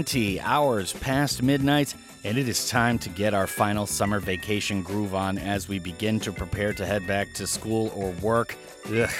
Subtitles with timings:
[0.00, 1.94] 20 hours past midnight,
[2.24, 6.18] and it is time to get our final summer vacation groove on as we begin
[6.18, 8.56] to prepare to head back to school or work.
[8.86, 9.10] Ugh.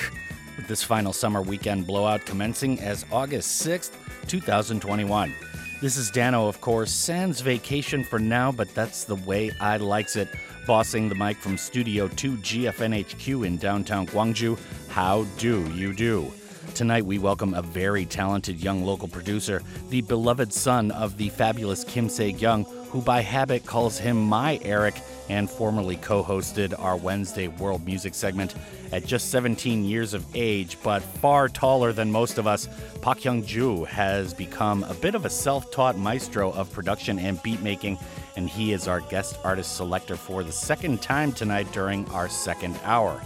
[0.57, 3.91] With this final summer weekend blowout commencing as August 6th,
[4.27, 5.35] 2021.
[5.83, 10.17] This is Dano, of course, sans vacation for now, but that's the way I likes
[10.17, 10.31] it.
[10.67, 14.59] Bossing the mic from Studio 2 GFNHQ in downtown Gwangju.
[14.89, 16.33] How do you do?
[16.75, 21.85] Tonight, we welcome a very talented young local producer, the beloved son of the fabulous
[21.85, 24.95] Kim Se Young, who by habit calls him my Eric
[25.29, 28.55] and formerly co hosted our Wednesday World Music segment.
[28.93, 32.69] At just 17 years of age, but far taller than most of us,
[33.01, 37.43] Park Hyung Ju has become a bit of a self taught maestro of production and
[37.43, 37.99] beat making,
[38.37, 42.79] and he is our guest artist selector for the second time tonight during our second
[42.85, 43.21] hour.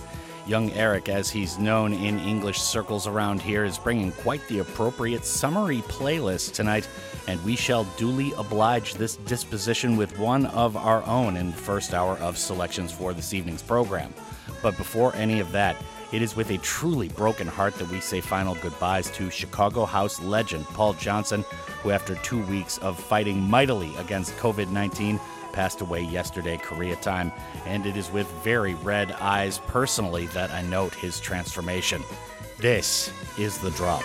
[0.46, 5.24] Young Eric, as he's known in English circles around here, is bringing quite the appropriate
[5.24, 6.86] summary playlist tonight,
[7.26, 11.94] and we shall duly oblige this disposition with one of our own in the first
[11.94, 14.12] hour of selections for this evening's program.
[14.62, 15.76] But before any of that,
[16.12, 20.20] it is with a truly broken heart that we say final goodbyes to Chicago House
[20.20, 21.42] legend Paul Johnson,
[21.82, 25.18] who, after two weeks of fighting mightily against COVID 19,
[25.54, 27.32] passed away yesterday, Korea time,
[27.64, 32.02] and it is with very red eyes personally that I note his transformation.
[32.58, 34.02] This is the drop.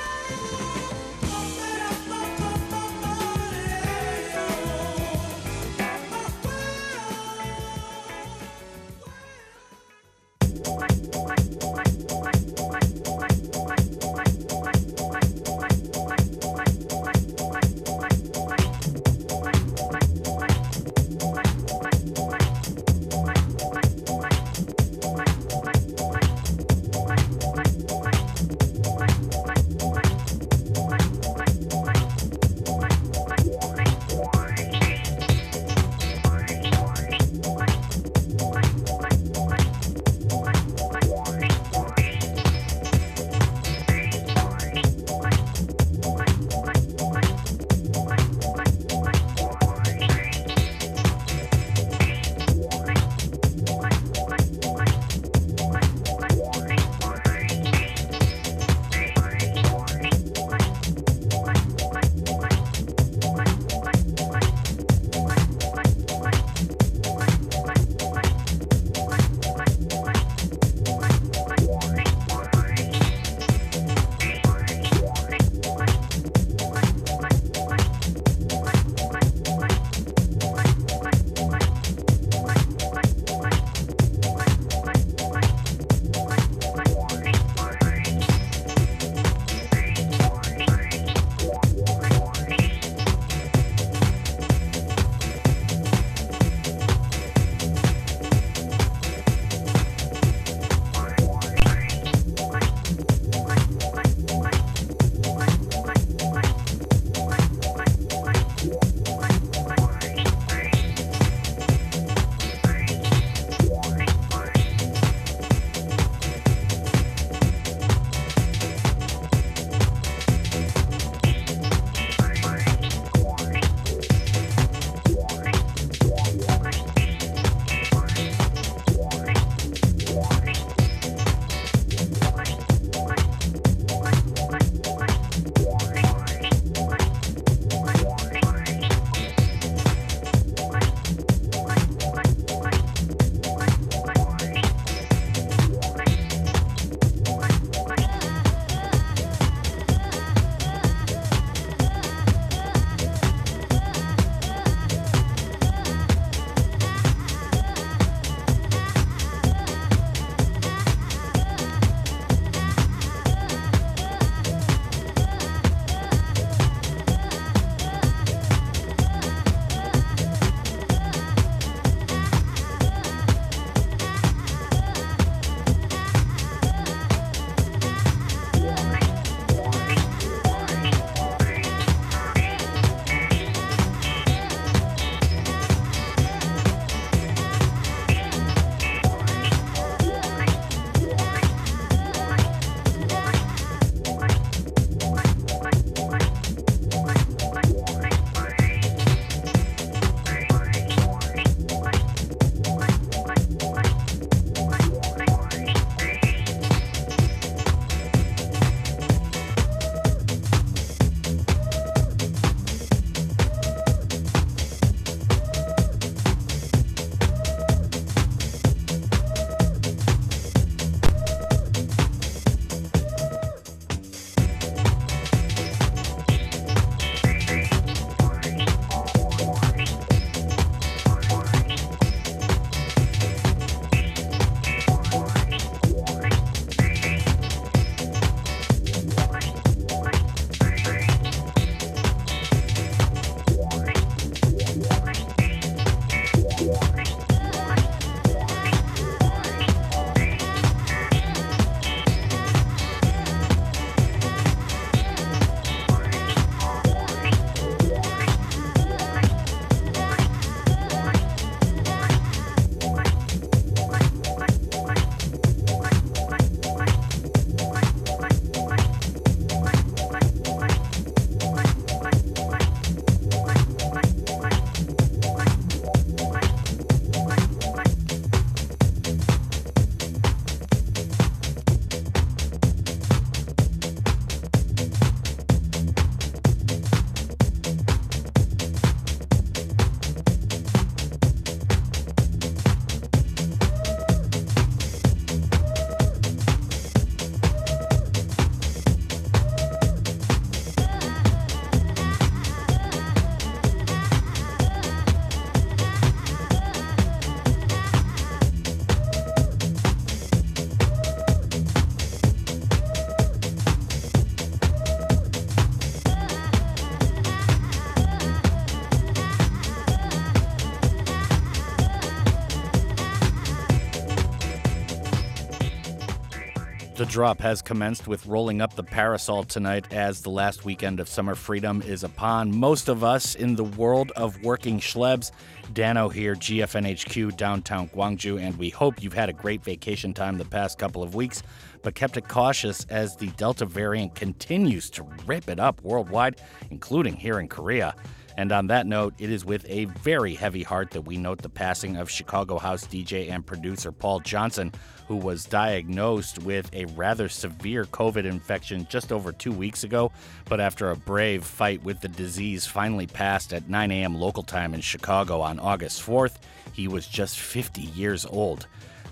[326.99, 331.07] The drop has commenced with rolling up the parasol tonight as the last weekend of
[331.07, 335.31] summer freedom is upon most of us in the world of working schlebs.
[335.71, 340.43] Dano here, GFNHQ, downtown Gwangju, and we hope you've had a great vacation time the
[340.43, 341.41] past couple of weeks,
[341.83, 347.15] but kept it cautious as the Delta variant continues to rip it up worldwide, including
[347.15, 347.95] here in Korea.
[348.39, 351.50] And on that note, it is with a very heavy heart that we note the
[351.50, 354.71] passing of Chicago House DJ and producer Paul Johnson,
[355.09, 360.13] who was diagnosed with a rather severe COVID infection just over two weeks ago,
[360.45, 364.15] but after a brave fight with the disease, finally passed at 9 a.m.
[364.15, 366.38] local time in Chicago on August 4th.
[366.71, 368.68] He was just 50 years old.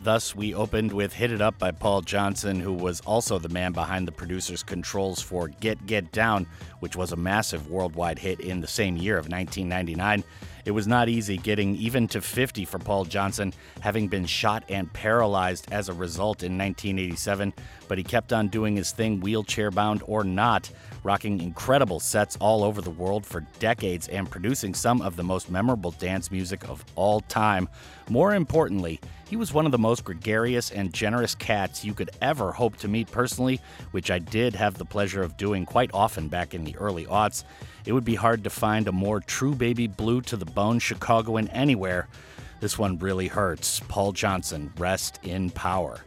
[0.08, 3.74] Thus, we opened with Hit It Up by Paul Johnson, who was also the man
[3.74, 6.48] behind the producer's controls for Get Get Down,
[6.80, 10.24] which was a massive worldwide hit in the same year of 1999.
[10.64, 14.92] It was not easy getting even to 50 for Paul Johnson, having been shot and
[14.94, 17.54] paralyzed as a result in 1987,
[17.90, 20.72] but he kept on doing his thing, wheelchair bound or not,
[21.08, 25.50] rocking incredible sets all over the world for decades and producing some of the most
[25.50, 27.70] memorable dance music of all time.
[28.10, 29.00] More importantly,
[29.30, 32.90] he was one of the most gregarious and generous cats you could ever hope to
[32.90, 33.62] meet personally,
[33.92, 37.46] which I did have the pleasure of doing quite often back in the early aughts.
[37.86, 41.48] It would be hard to find a more true baby blue to the bone Chicagoan
[41.48, 42.10] anywhere.
[42.60, 43.80] This one really hurts.
[43.88, 46.02] Paul Johnson, rest in power.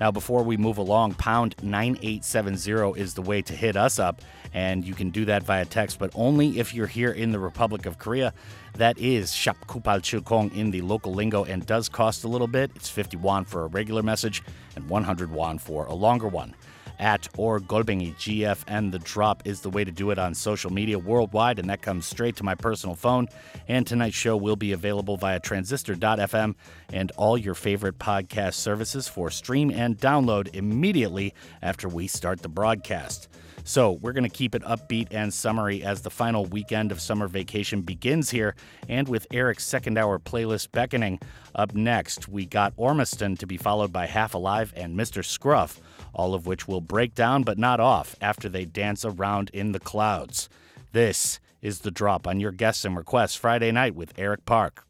[0.00, 4.20] Now, before we move along, pound 9870 is the way to hit us up,
[4.54, 7.84] and you can do that via text, but only if you're here in the Republic
[7.84, 8.32] of Korea.
[8.76, 12.70] That is Shap Kupal Chilkong in the local lingo and does cost a little bit.
[12.74, 14.42] It's 50 won for a regular message
[14.74, 16.54] and 100 won for a longer one
[16.98, 20.72] at or Golbengi GF and the drop is the way to do it on social
[20.72, 23.28] media worldwide, and that comes straight to my personal phone.
[23.68, 26.54] And tonight's show will be available via transistor.fm
[26.92, 32.48] and all your favorite podcast services for stream and download immediately after we start the
[32.48, 33.28] broadcast.
[33.64, 37.28] So, we're going to keep it upbeat and summary as the final weekend of summer
[37.28, 38.54] vacation begins here.
[38.88, 41.18] And with Eric's second hour playlist beckoning,
[41.54, 45.24] up next, we got Ormiston to be followed by Half Alive and Mr.
[45.24, 45.80] Scruff
[46.14, 49.80] all of which will break down but not off after they dance around in the
[49.80, 50.48] clouds.
[50.92, 54.86] This is the drop on your guests and requests Friday night with Eric Park.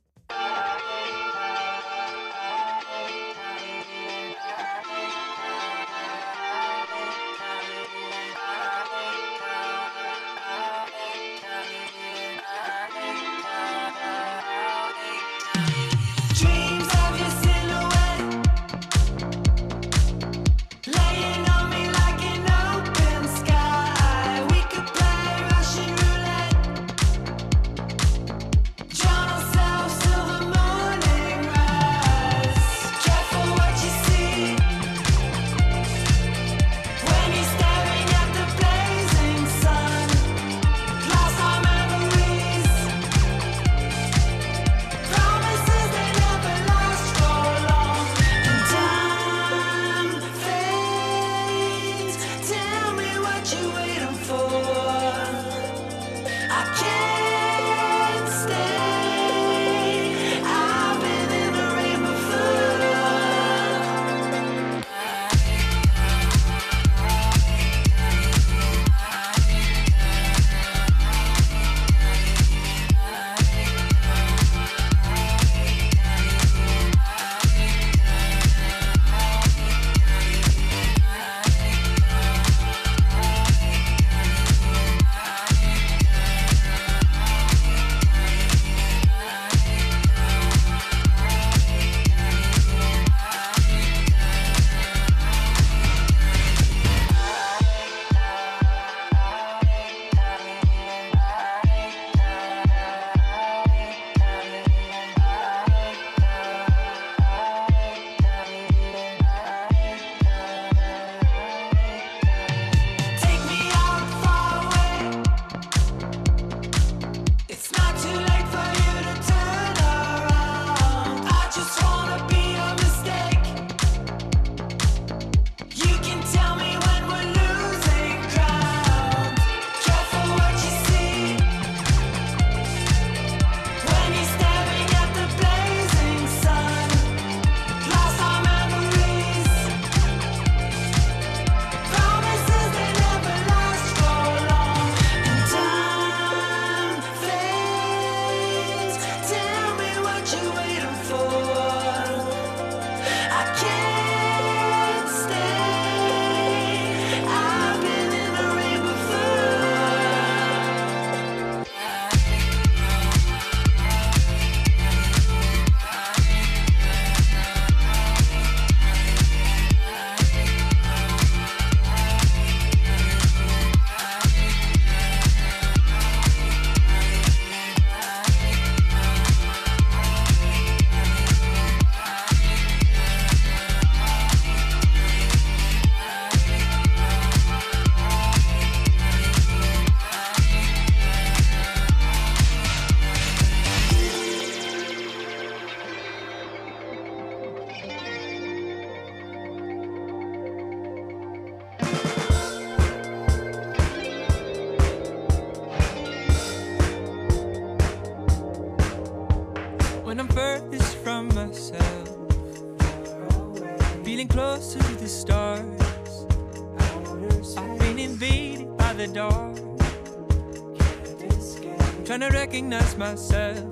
[223.04, 223.63] Myself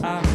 [0.00, 0.27] reaching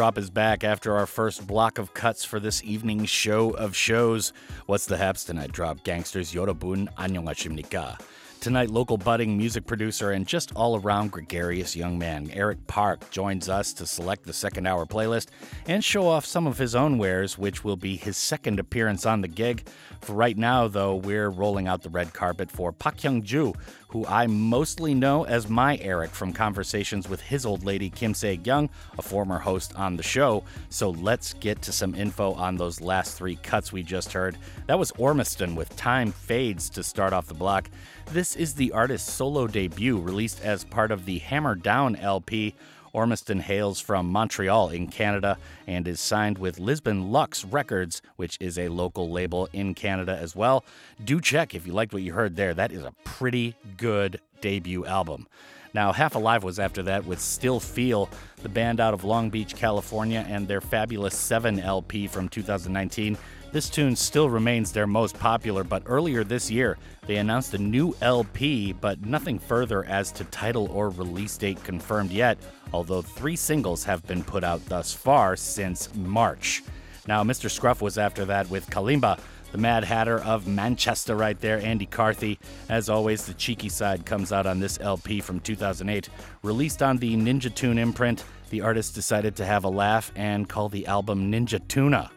[0.00, 4.32] drop is back after our first block of cuts for this evening's show of shows.
[4.64, 5.52] What's the haps tonight?
[5.52, 7.98] Drop Gangsters Yorobun 안녕하십니까?
[8.40, 13.48] Tonight, local budding music producer and just all around gregarious young man Eric Park joins
[13.48, 15.28] us to select the second hour playlist
[15.66, 19.20] and show off some of his own wares, which will be his second appearance on
[19.20, 19.66] the gig.
[20.01, 23.53] For right now, though, we're rolling out the red carpet for Park Hyung Ju,
[23.89, 28.39] who I mostly know as my Eric from conversations with his old lady Kim Se
[28.43, 30.43] Young, a former host on the show.
[30.69, 34.37] So let's get to some info on those last three cuts we just heard.
[34.65, 37.69] That was Ormiston with Time Fades to start off the block.
[38.07, 42.55] This is the artist's solo debut, released as part of the Hammer Down LP.
[42.93, 48.57] Ormiston hails from Montreal in Canada and is signed with Lisbon Lux Records, which is
[48.57, 50.65] a local label in Canada as well.
[51.03, 52.53] Do check if you liked what you heard there.
[52.53, 55.27] That is a pretty good debut album.
[55.73, 58.09] Now, Half Alive was after that with Still Feel,
[58.43, 63.17] the band out of Long Beach, California, and their fabulous 7 LP from 2019.
[63.51, 67.93] This tune still remains their most popular, but earlier this year they announced a new
[68.01, 72.37] LP, but nothing further as to title or release date confirmed yet,
[72.71, 76.63] although three singles have been put out thus far since March.
[77.07, 77.51] Now, Mr.
[77.51, 79.19] Scruff was after that with Kalimba,
[79.51, 82.39] the Mad Hatter of Manchester, right there, Andy Carthy.
[82.69, 86.07] As always, the cheeky side comes out on this LP from 2008.
[86.41, 90.69] Released on the Ninja Tune imprint, the artist decided to have a laugh and call
[90.69, 92.09] the album Ninja Tuna.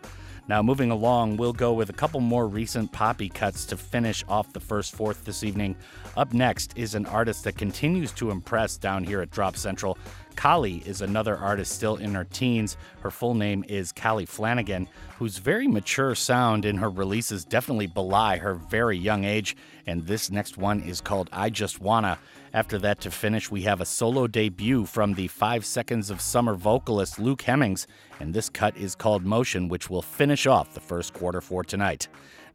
[0.46, 4.52] Now, moving along, we'll go with a couple more recent poppy cuts to finish off
[4.52, 5.74] the first fourth this evening.
[6.18, 9.96] Up next is an artist that continues to impress down here at Drop Central.
[10.36, 12.76] Kali is another artist still in her teens.
[13.00, 14.86] Her full name is Callie Flanagan,
[15.18, 19.56] whose very mature sound in her releases definitely belie her very young age.
[19.86, 22.18] And this next one is called I Just Wanna.
[22.54, 26.54] After that, to finish, we have a solo debut from the Five Seconds of Summer
[26.54, 27.88] vocalist Luke Hemmings,
[28.20, 32.06] and this cut is called Motion, which will finish off the first quarter for tonight.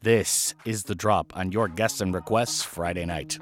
[0.02, 3.40] This is the drop on your guests and requests Friday night.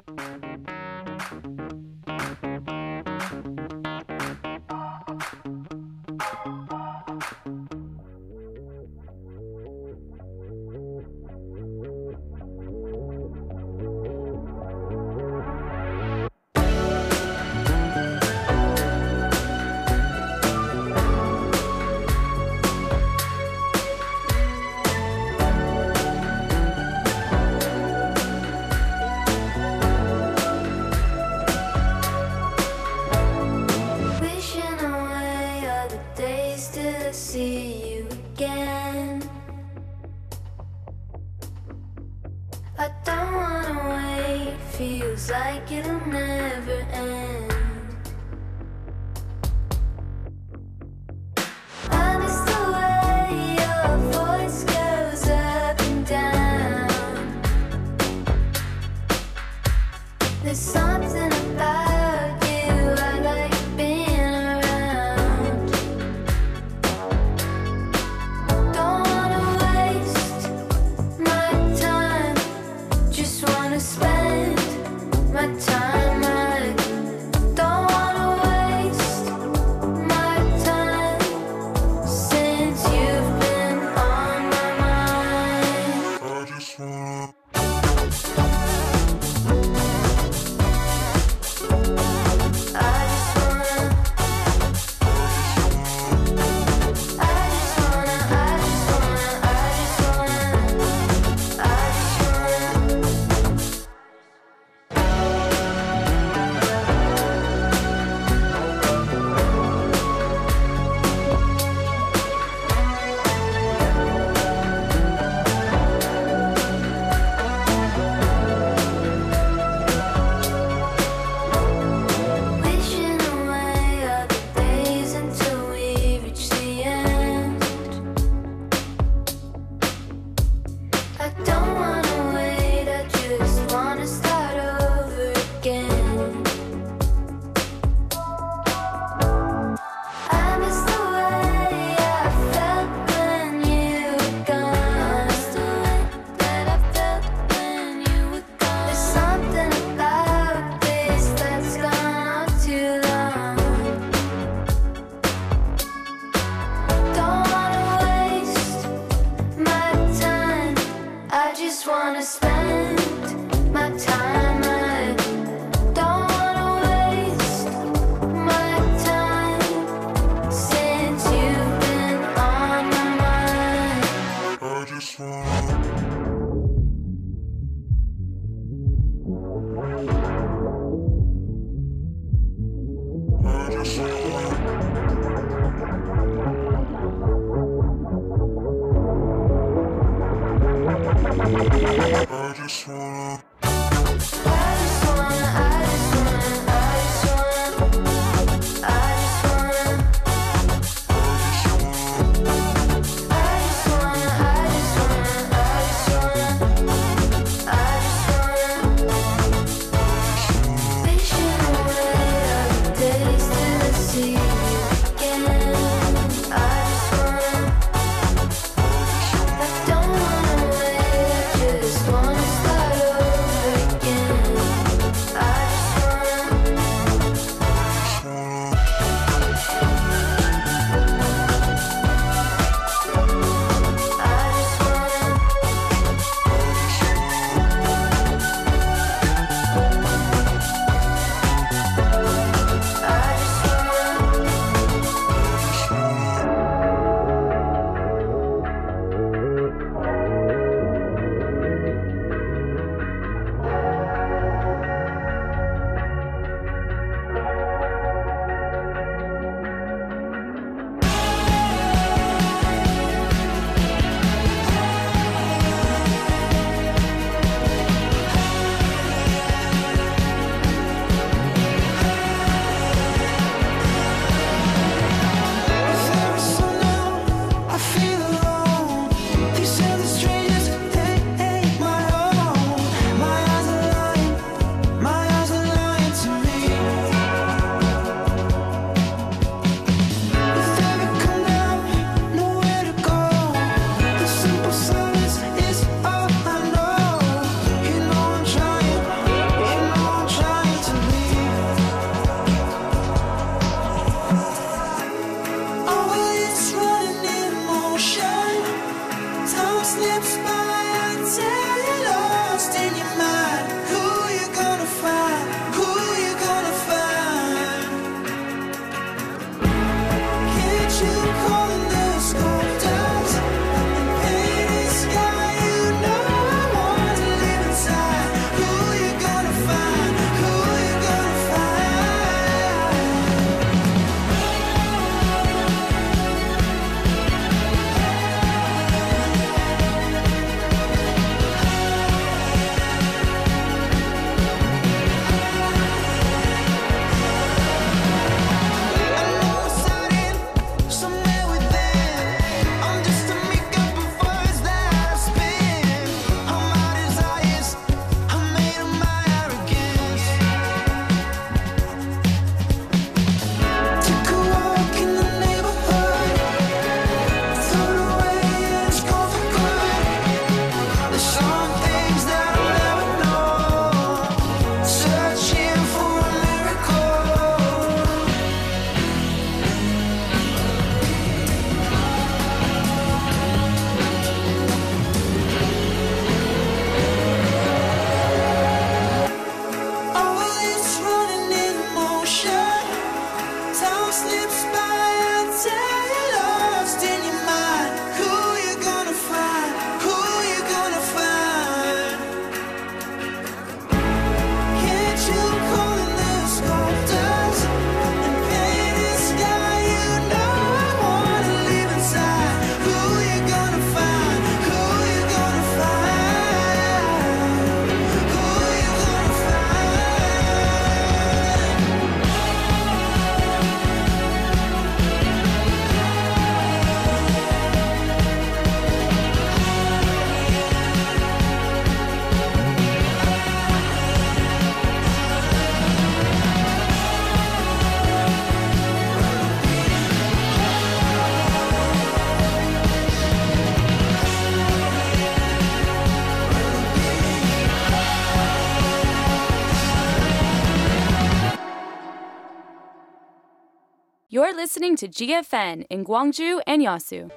[454.98, 457.30] To GFN in Gwangju and Yasu.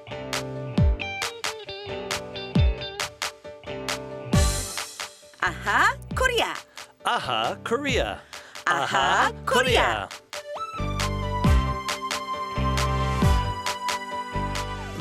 [5.40, 6.54] Aha, Korea.
[7.06, 8.20] Aha, Korea.
[8.66, 10.08] Aha, Korea.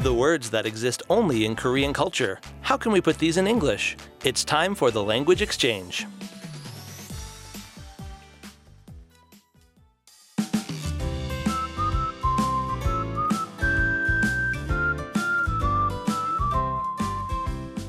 [0.03, 2.39] The words that exist only in Korean culture.
[2.61, 3.97] How can we put these in English?
[4.23, 6.05] It's time for the language exchange.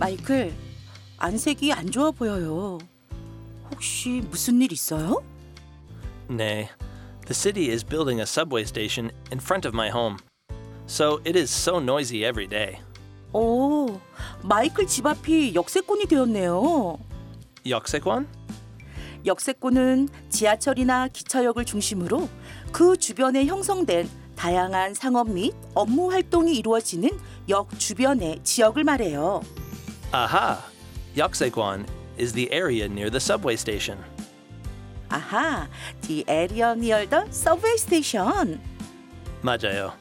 [0.02, 0.52] 마이클,
[1.16, 2.78] 안색이 안 좋아 보여요.
[3.70, 5.22] 혹시 무슨 일 있어요?
[6.28, 6.68] Nay,
[7.26, 10.16] the city is building a subway station in front of my home.
[10.88, 12.80] So it is so noisy every day.
[13.32, 14.00] 오,
[14.42, 16.98] 마이클 집 앞이 역세권이 되었네요.
[17.64, 18.26] Yoksekwan?
[19.24, 22.28] 역세권은 지하철이나 기차역을 중심으로
[22.72, 27.08] 그 주변에 형성된 다양한 상업 및 업무 활동이 이루어지는
[27.48, 29.42] 역 주변의 지역을 말해요.
[30.13, 30.63] Aha!
[31.15, 31.85] Yoksekwan
[32.17, 33.97] is the area near the subway station.
[35.09, 35.67] 아하,
[36.07, 38.59] the area near the subway station.
[39.41, 39.93] 맞아요.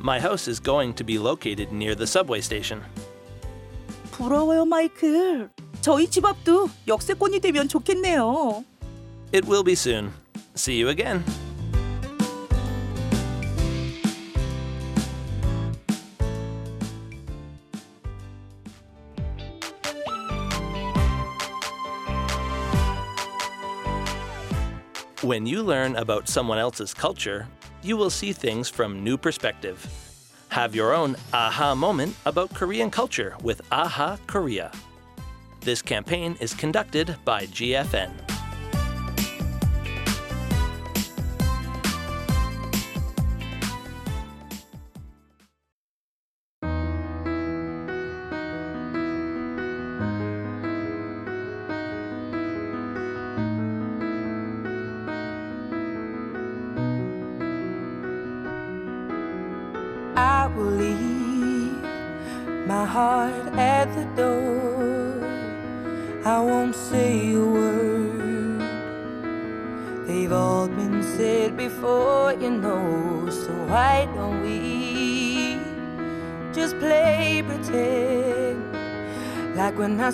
[0.00, 2.82] My house is going to be located near the subway station.
[4.12, 5.50] 부러워요, 마이클.
[5.80, 8.64] 저희 집 앞도 역세권이 되면 좋겠네요.
[9.32, 10.12] It will be soon.
[10.54, 11.24] See you again.
[25.27, 27.49] When you learn about someone else's culture,
[27.83, 29.85] you will see things from new perspective.
[30.47, 34.71] Have your own aha moment about Korean culture with Aha Korea.
[35.59, 38.36] This campaign is conducted by GFN.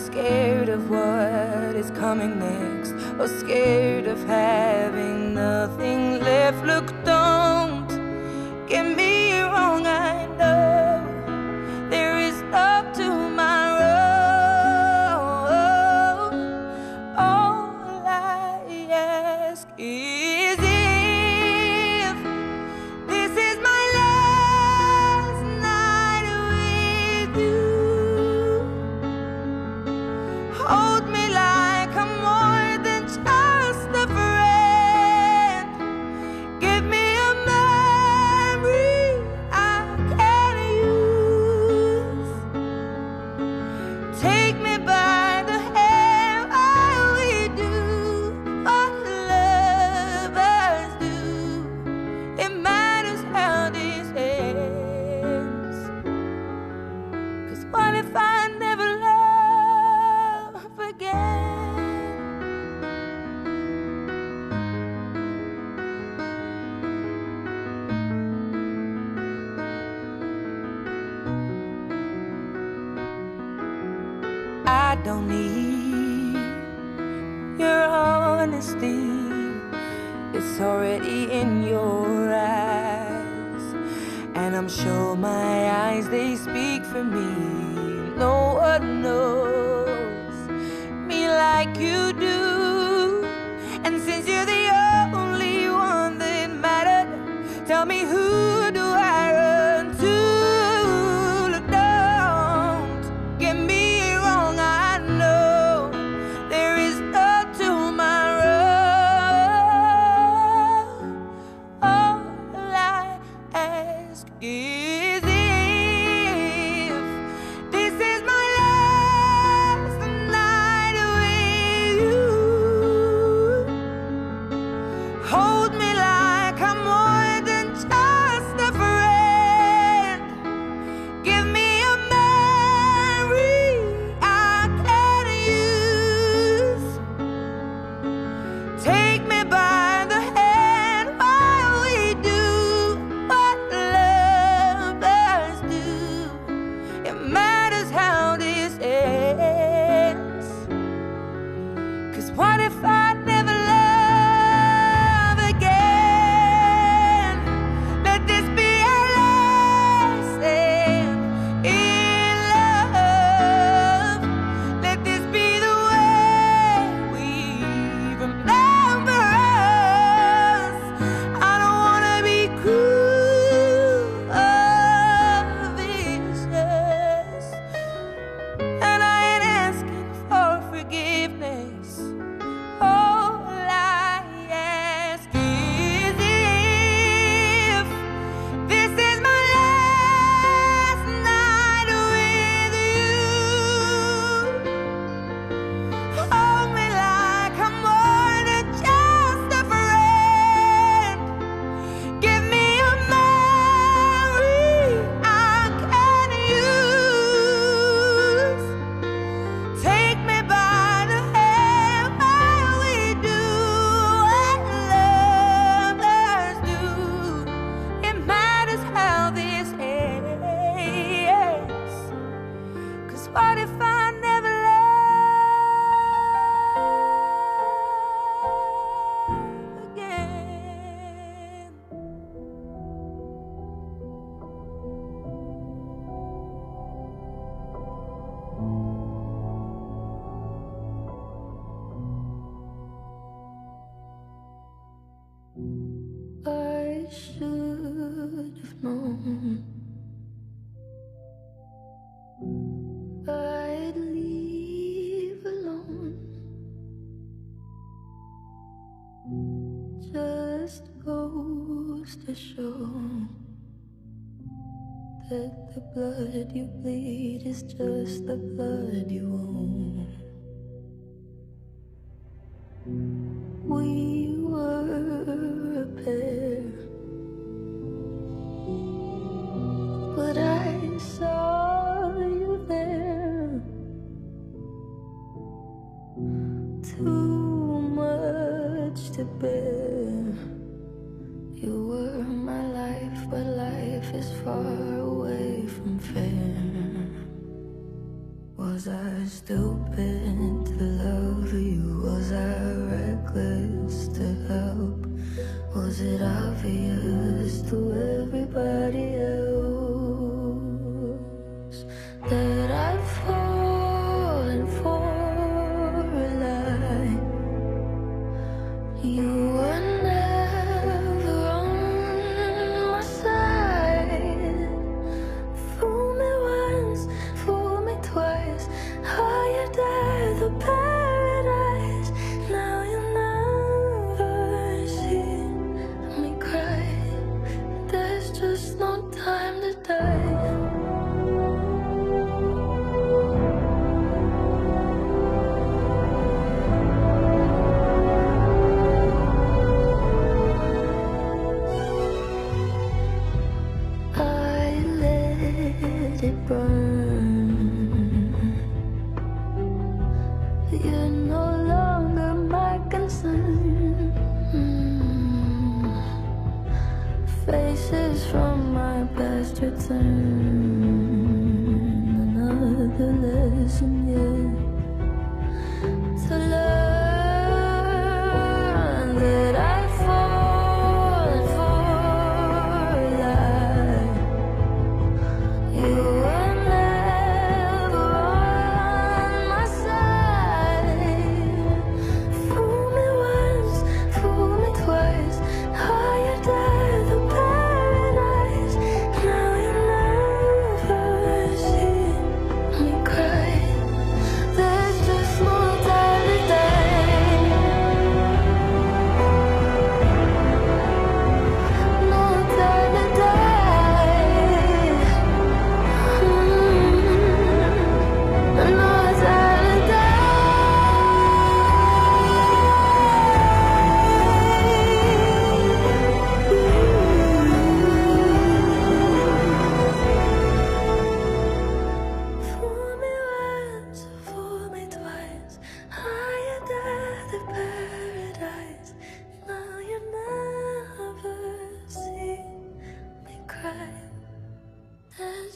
[0.05, 6.65] Scared of what is coming next, or scared of having nothing left.
[6.65, 7.02] Look,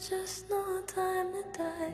[0.09, 1.93] just no time to die.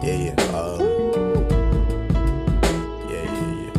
[0.00, 0.34] Yeah, yeah.
[0.54, 0.78] Uh,
[3.10, 3.72] yeah, yeah, yeah.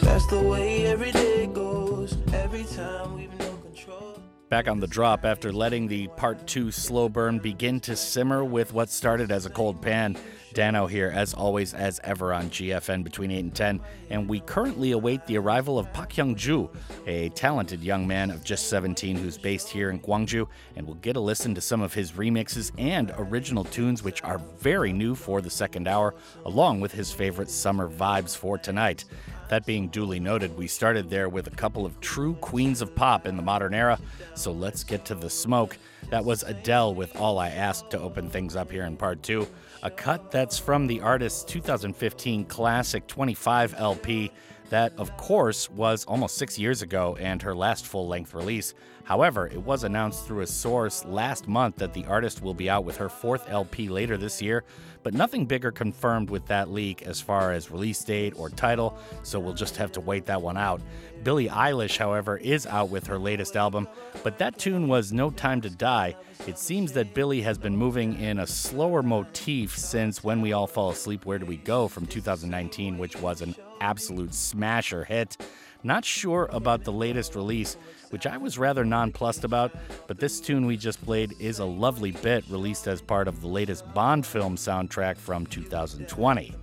[0.00, 2.16] That's the way every day goes.
[2.32, 4.22] Every time we've no control.
[4.48, 8.72] Back on the drop after letting the part two slow burn begin to simmer with
[8.72, 10.16] what started as a cold pan.
[10.52, 13.80] Dano here, as always, as ever on GFN between 8 and 10,
[14.10, 16.68] and we currently await the arrival of Park Hyung Ju,
[17.06, 20.46] a talented young man of just 17 who's based here in Gwangju,
[20.76, 24.38] and we'll get a listen to some of his remixes and original tunes, which are
[24.58, 29.04] very new for the second hour, along with his favorite summer vibes for tonight.
[29.48, 33.26] That being duly noted, we started there with a couple of true queens of pop
[33.26, 33.98] in the modern era,
[34.34, 35.76] so let's get to the smoke.
[36.10, 39.48] That was Adele with All I Ask to open things up here in part two.
[39.82, 44.30] A cut that's from the artist's 2015 classic 25 LP.
[44.68, 48.74] That, of course, was almost six years ago and her last full length release.
[49.10, 52.84] However, it was announced through a source last month that the artist will be out
[52.84, 54.62] with her fourth LP later this year,
[55.02, 59.40] but nothing bigger confirmed with that leak as far as release date or title, so
[59.40, 60.80] we'll just have to wait that one out.
[61.24, 63.88] Billie Eilish, however, is out with her latest album,
[64.22, 66.14] but that tune was No Time to Die.
[66.46, 70.68] It seems that Billie has been moving in a slower motif since When We All
[70.68, 75.36] Fall Asleep, Where Do We Go from 2019, which was an absolute smasher hit.
[75.82, 77.78] Not sure about the latest release,
[78.10, 79.72] which I was rather nonplussed about,
[80.06, 83.48] but this tune we just played is a lovely bit released as part of the
[83.48, 86.54] latest Bond film soundtrack from 2020.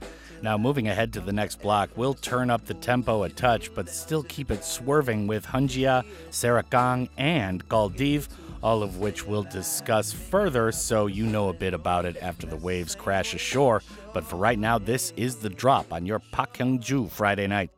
[0.41, 3.89] Now, moving ahead to the next block, we'll turn up the tempo a touch, but
[3.89, 8.27] still keep it swerving with Hunjiya, Sarakang, and Galdive,
[8.61, 12.55] all of which we'll discuss further so you know a bit about it after the
[12.55, 13.81] waves crash ashore.
[14.13, 17.71] But for right now, this is the drop on your Park Hyung-ju Friday night.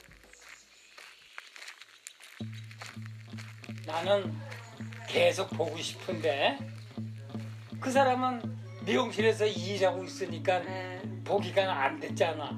[3.89, 4.31] 나는
[5.07, 6.59] 계속 보고 싶은데
[7.79, 8.39] 그 사람은
[8.85, 10.61] 미용실에서 일하고 있으니까
[11.23, 12.51] 보기가 안 됐잖아.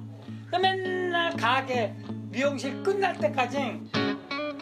[0.51, 1.95] 그 맨날 가게
[2.29, 3.79] 미용실 끝날 때까지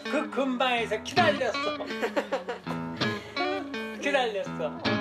[0.04, 1.78] 그 근방에서 기다렸어.
[4.00, 4.99] 기다렸어.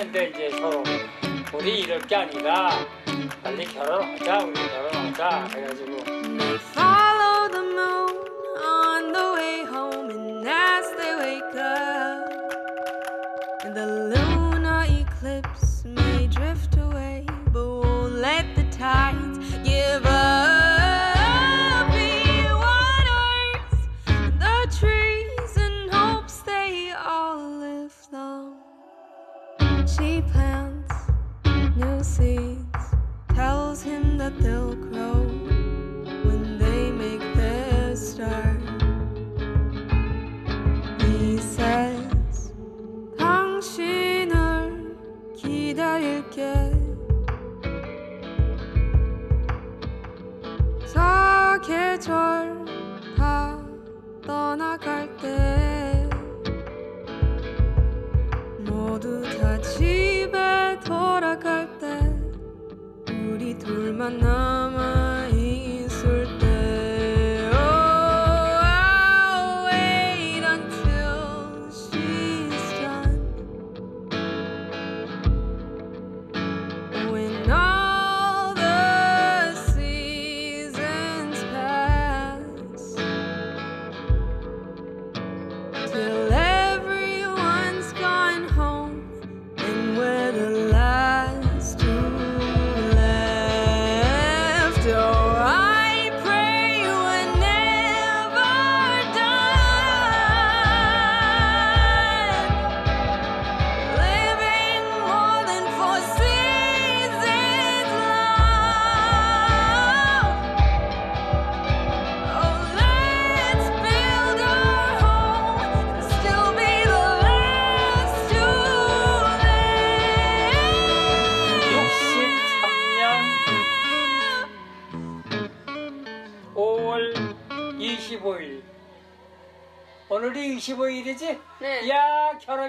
[0.00, 0.82] 그랬는데 이제 서로
[1.52, 2.70] 우리 이럴 게 아니라
[3.42, 5.48] 빨리 결혼하자 우리 결혼하자.
[5.54, 5.96] 해가지고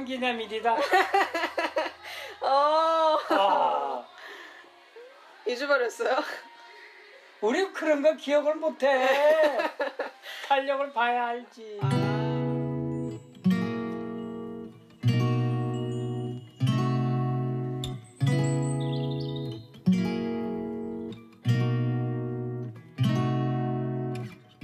[0.05, 0.75] 기념일이다
[2.41, 4.05] 어, 아,
[5.45, 6.17] 잊어버렸어요?
[7.41, 9.07] 우리 그런 거 기억을 못해
[10.47, 11.79] 탄력을 봐야 알지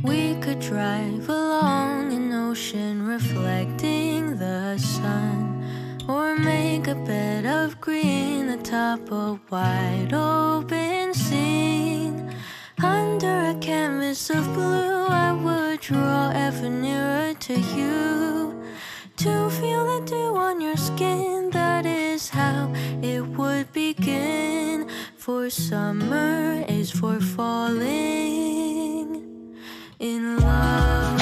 [0.03, 5.63] We could drive along an ocean reflecting the sun,
[6.07, 12.31] or make a bed of green atop a wide open scene.
[12.83, 18.63] Under a canvas of blue, I would draw ever nearer to you.
[19.17, 22.71] To feel the dew on your skin, that is how
[23.01, 24.87] it would begin.
[25.17, 27.87] For summer is for falling
[29.99, 31.16] in love.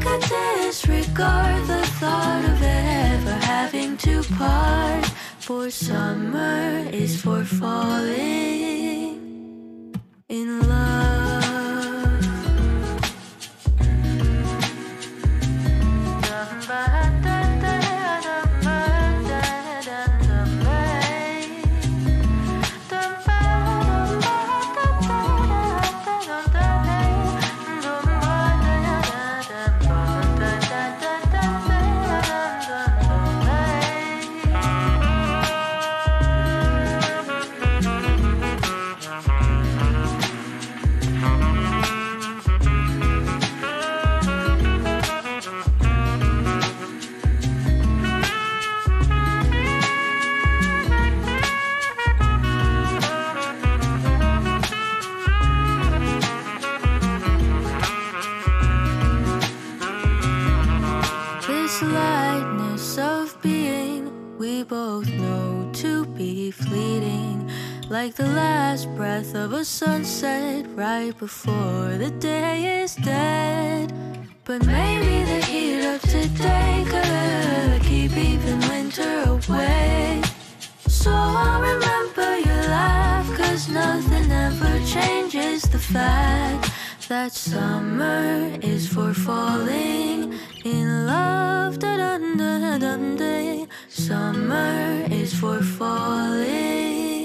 [0.00, 5.06] Could disregard the thought of ever having to part.
[5.38, 8.10] For summer is for falling
[10.28, 10.79] in love.
[67.90, 73.92] Like the last breath of a sunset right before the day is dead.
[74.44, 80.22] But maybe the heat of today could keep even winter away.
[80.86, 86.70] So I'll remember your laugh, cause nothing ever changes the fact
[87.08, 91.80] that summer is for falling in love.
[91.80, 93.66] Da dun da dun day.
[93.88, 97.19] Summer is for falling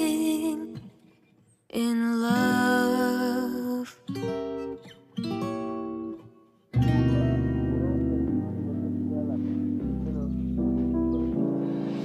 [1.76, 4.00] in love.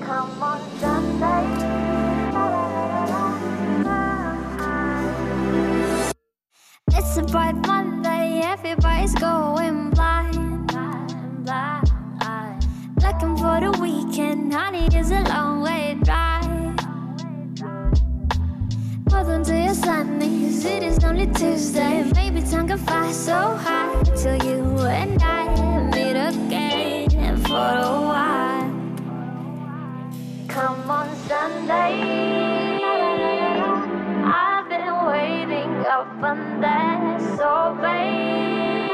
[0.01, 1.45] Come on, Sunday.
[6.93, 11.14] It's a bright Monday, everybody's going blind, blind,
[11.45, 12.66] blind.
[13.01, 16.30] Looking for the weekend, honey, it's a long way drive.
[19.21, 22.05] Welcome to your 'cause it is only Tuesday.
[22.14, 25.45] Maybe time can fly so high till you and I
[25.95, 28.71] meet again for a while.
[30.49, 31.93] Come on, Sunday.
[34.25, 38.89] I've been waiting up on that, so babe.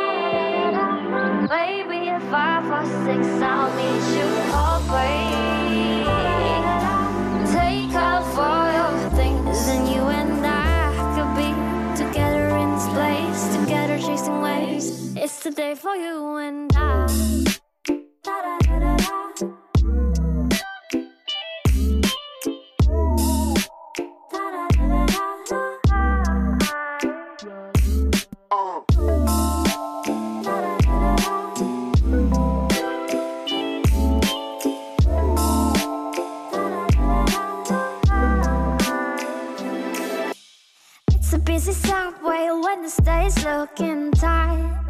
[1.55, 5.66] Maybe at five or six, I'll meet you halfway.
[13.97, 15.15] Together chasing waves.
[15.17, 17.07] It's the day for you and I.
[18.23, 18.95] Da-da-da-da-da.
[18.95, 19.26] It's
[42.83, 44.85] the stage looking tight.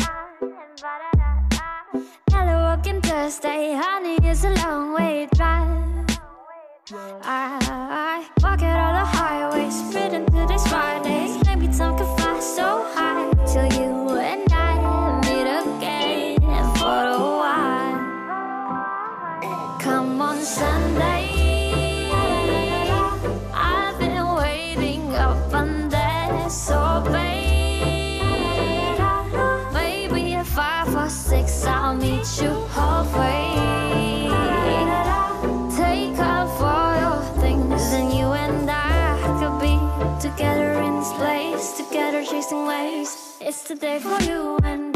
[2.31, 6.07] Yellow walking Thursday, honey, it's a long way drive.
[7.23, 11.45] I walk it all the highways, speeding through these Fridays.
[11.47, 14.56] Maybe time can fly so high till you and I
[43.49, 44.96] It's the day for you and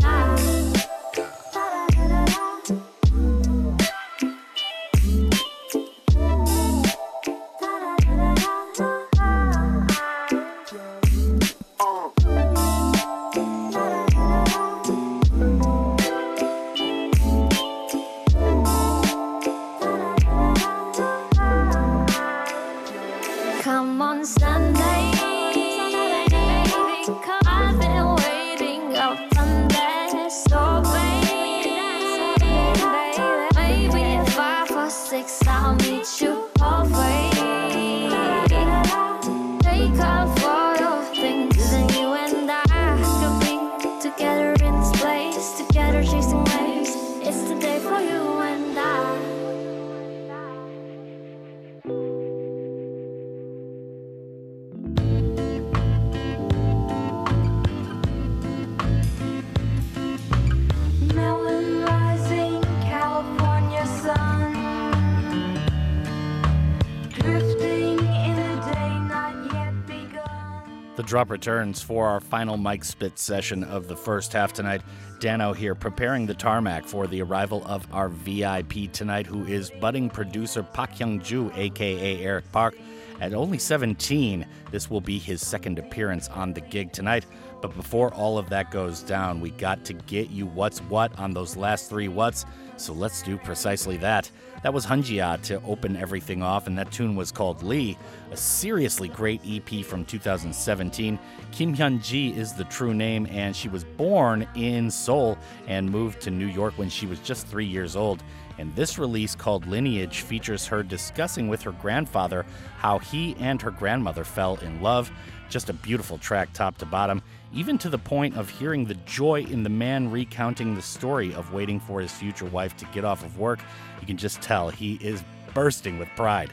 [71.10, 74.80] drop returns for our final Mike Spit session of the first half tonight.
[75.18, 80.08] Dano here preparing the tarmac for the arrival of our VIP tonight, who is budding
[80.08, 82.76] producer Park Hyung Ju, aka Eric Park.
[83.20, 87.26] At only 17, this will be his second appearance on the gig tonight.
[87.60, 91.32] But before all of that goes down, we got to get you what's what on
[91.32, 92.46] those last three what's.
[92.76, 94.30] So let's do precisely that.
[94.62, 97.96] That was Hunjiya to open everything off, and that tune was called Lee,
[98.30, 101.18] a seriously great EP from 2017.
[101.50, 106.20] Kim Hyun Ji is the true name, and she was born in Seoul and moved
[106.22, 108.22] to New York when she was just three years old.
[108.58, 112.44] And this release called Lineage features her discussing with her grandfather
[112.76, 115.10] how he and her grandmother fell in love.
[115.48, 117.22] Just a beautiful track, top to bottom,
[117.52, 121.52] even to the point of hearing the joy in the man recounting the story of
[121.52, 123.60] waiting for his future wife to get off of work.
[124.00, 125.24] You can just tell he is
[125.54, 126.52] bursting with pride.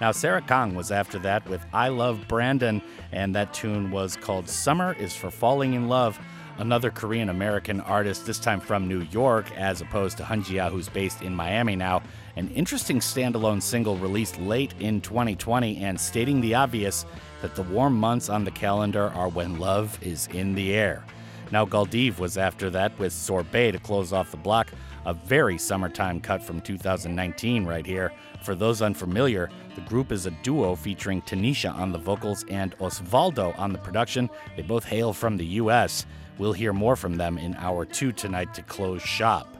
[0.00, 2.82] Now, Sarah Kang was after that with EyeLoveBrandon,
[3.12, 6.18] and that tune was called Summer is for Falling in Love
[6.58, 11.22] another Korean American artist, this time from New York, as opposed to Hunjiya, who's based
[11.22, 12.02] in Miami now.
[12.36, 17.06] An interesting standalone single released late in 2020 and stating the obvious
[17.42, 21.04] that the warm months on the calendar are when love is in the air.
[21.50, 24.70] Now, Galdive was after that with Sorbet to close off the block,
[25.06, 28.12] a very summertime cut from 2019 right here.
[28.42, 33.58] For those unfamiliar, the group is a duo featuring Tanisha on the vocals and Osvaldo
[33.58, 34.28] on the production.
[34.56, 36.04] They both hail from the US.
[36.36, 39.57] We'll hear more from them in hour two tonight to close shop.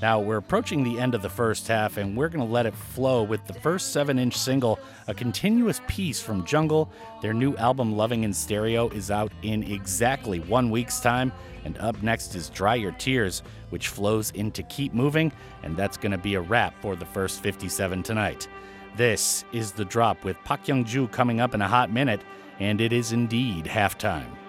[0.00, 2.74] Now, we're approaching the end of the first half, and we're going to let it
[2.74, 4.78] flow with the first 7 inch single,
[5.08, 6.90] a continuous piece from Jungle.
[7.20, 11.32] Their new album, Loving in Stereo, is out in exactly one week's time.
[11.66, 15.32] And up next is Dry Your Tears, which flows into Keep Moving,
[15.62, 18.48] and that's going to be a wrap for the first 57 tonight.
[18.96, 22.22] This is The Drop with Park Hyung Ju coming up in a hot minute,
[22.58, 24.39] and it is indeed halftime.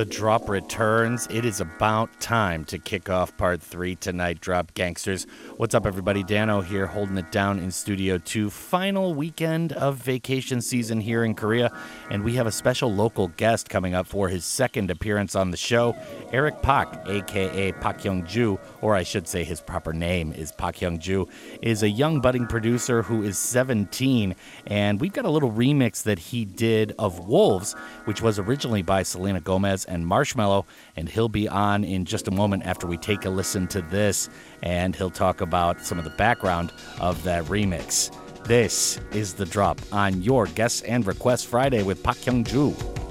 [0.00, 1.28] The drop returns.
[1.30, 5.26] It is about time to kick off part three tonight, Drop Gangsters.
[5.60, 6.22] What's up, everybody?
[6.22, 8.48] Dano here, holding it down in Studio 2.
[8.48, 11.70] Final weekend of vacation season here in Korea,
[12.10, 15.58] and we have a special local guest coming up for his second appearance on the
[15.58, 15.94] show.
[16.32, 20.76] Eric Park, aka Park Hyung Ju, or I should say his proper name is Park
[20.76, 21.28] Hyung Ju,
[21.60, 24.34] is a young budding producer who is 17,
[24.66, 27.74] and we've got a little remix that he did of Wolves,
[28.06, 30.64] which was originally by Selena Gomez and Marshmello,
[30.96, 34.30] and he'll be on in just a moment after we take a listen to this,
[34.62, 35.49] and he'll talk about
[35.80, 38.10] some of the background of that remix.
[38.44, 43.09] This is the drop on your Guests and Requests Friday with Park Hyung Ju.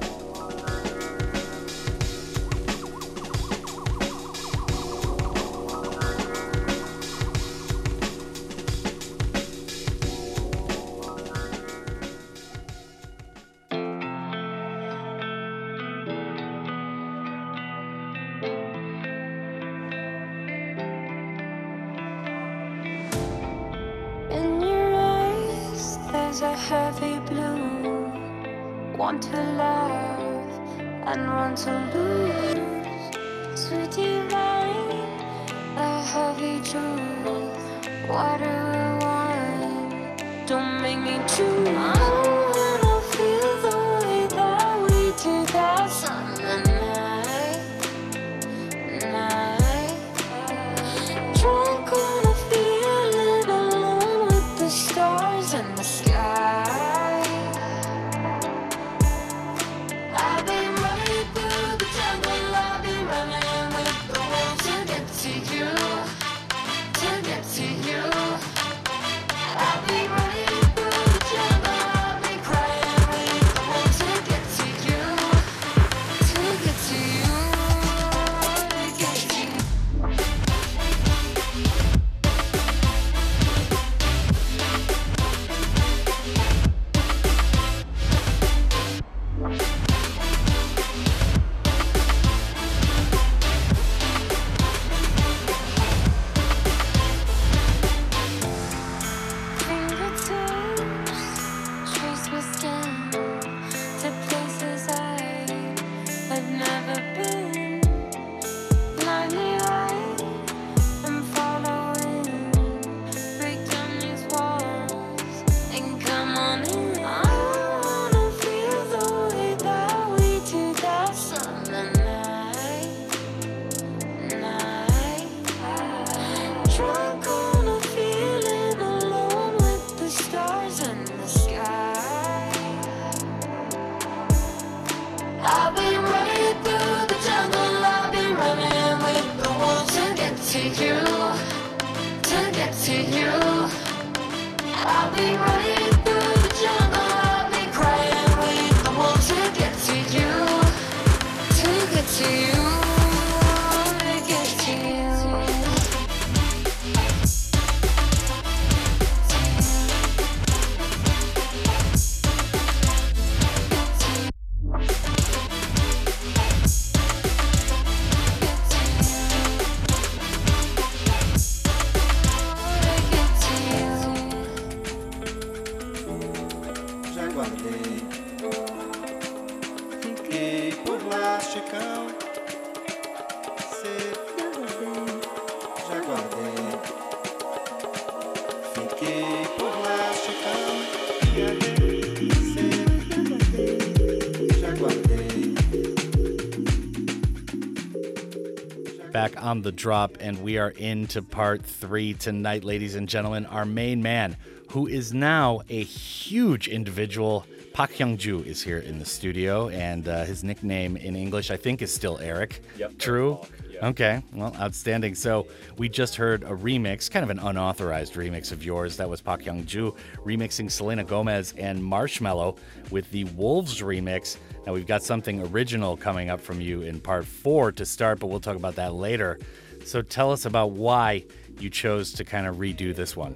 [199.49, 203.47] On the drop, and we are into part three tonight, ladies and gentlemen.
[203.47, 204.37] Our main man,
[204.69, 210.07] who is now a huge individual, Park Hyung Ju, is here in the studio, and
[210.07, 212.61] uh, his nickname in English, I think, is still Eric.
[212.77, 213.39] Yep, True.
[213.41, 213.51] Eric
[213.81, 213.87] yeah.
[213.87, 215.15] Okay, well, outstanding.
[215.15, 218.97] So we just heard a remix, kind of an unauthorized remix of yours.
[218.97, 222.57] That was Park Hyung Ju remixing Selena Gomez and Marshmello
[222.91, 224.37] with the Wolves remix.
[224.65, 228.27] Now we've got something original coming up from you in part four to start, but
[228.27, 229.39] we'll talk about that later.
[229.85, 231.25] So tell us about why
[231.59, 233.35] you chose to kind of redo this one.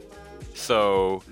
[0.53, 1.23] So,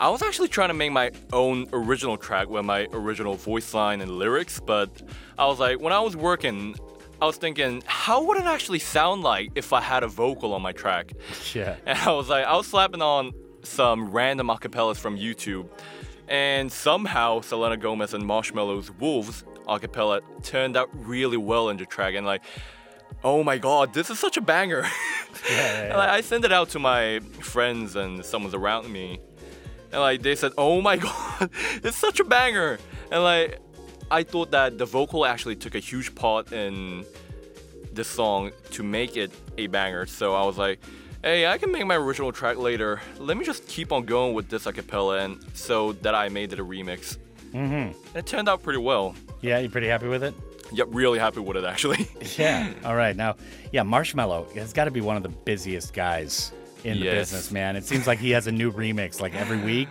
[0.00, 4.00] I was actually trying to make my own original track with my original voice line
[4.00, 5.02] and lyrics, but
[5.36, 6.76] I was like, when I was working,
[7.20, 10.62] I was thinking, how would it actually sound like if I had a vocal on
[10.62, 11.12] my track?
[11.54, 11.76] Yeah.
[11.86, 15.68] And I was like, I was slapping on some random acapellas from YouTube,
[16.28, 22.14] and somehow Selena Gomez and Marshmello's Wolves acapella turned out really well in the track,
[22.14, 22.42] and like,
[23.24, 24.84] oh my god, this is such a banger.
[25.48, 29.20] Yeah, And, like, I sent it out to my friends and someone's around me,
[29.92, 31.50] and like they said, oh my god,
[31.84, 32.78] it's such a banger.
[33.10, 33.58] And like,
[34.10, 37.04] I thought that the vocal actually took a huge part in
[37.92, 40.06] the song to make it a banger.
[40.06, 40.78] So I was like,
[41.22, 43.00] hey, I can make my original track later.
[43.18, 46.52] Let me just keep on going with this a cappella, and so that I made
[46.52, 47.18] it a remix.
[47.52, 48.16] Mm-hmm.
[48.16, 49.14] It turned out pretty well.
[49.40, 50.34] Yeah, you're pretty happy with it?
[50.72, 52.08] Yep, really happy with it actually.
[52.36, 52.72] Yeah.
[52.84, 53.16] All right.
[53.16, 53.36] Now,
[53.72, 56.52] yeah, Marshmello has got to be one of the busiest guys
[56.84, 57.14] in the Yes.
[57.30, 57.74] business, man.
[57.74, 59.88] It seems like he has a new remix like every week,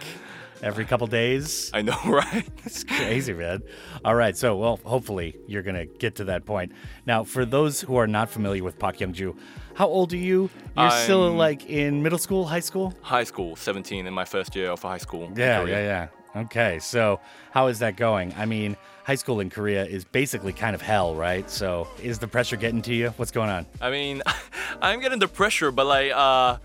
[0.61, 1.69] every couple days.
[1.73, 2.47] I know, right?
[2.65, 3.63] It's crazy, man.
[4.03, 4.35] All right.
[4.37, 6.71] So, well, hopefully you're going to get to that point.
[7.05, 9.35] Now, for those who are not familiar with Park Hyung Ju,
[9.75, 10.49] how old are you?
[10.77, 12.93] You're still I'm- like in middle school, high school?
[13.01, 15.31] high school, 17, in my first year of high school.
[15.35, 16.07] Yeah, yeah, yeah.
[16.41, 17.19] Okay, so
[17.51, 18.31] how is that going?
[18.37, 21.49] I mean, high school in Korea is basically kind of hell, right?
[21.49, 23.09] So is the pressure getting to you?
[23.17, 23.65] What's going on?
[23.81, 24.21] I mean,
[24.81, 26.57] I'm getting the pressure, but like, uh,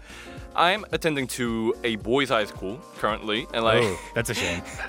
[0.55, 4.63] I'm attending to a boys' high school currently, and like, oh, that's a shame.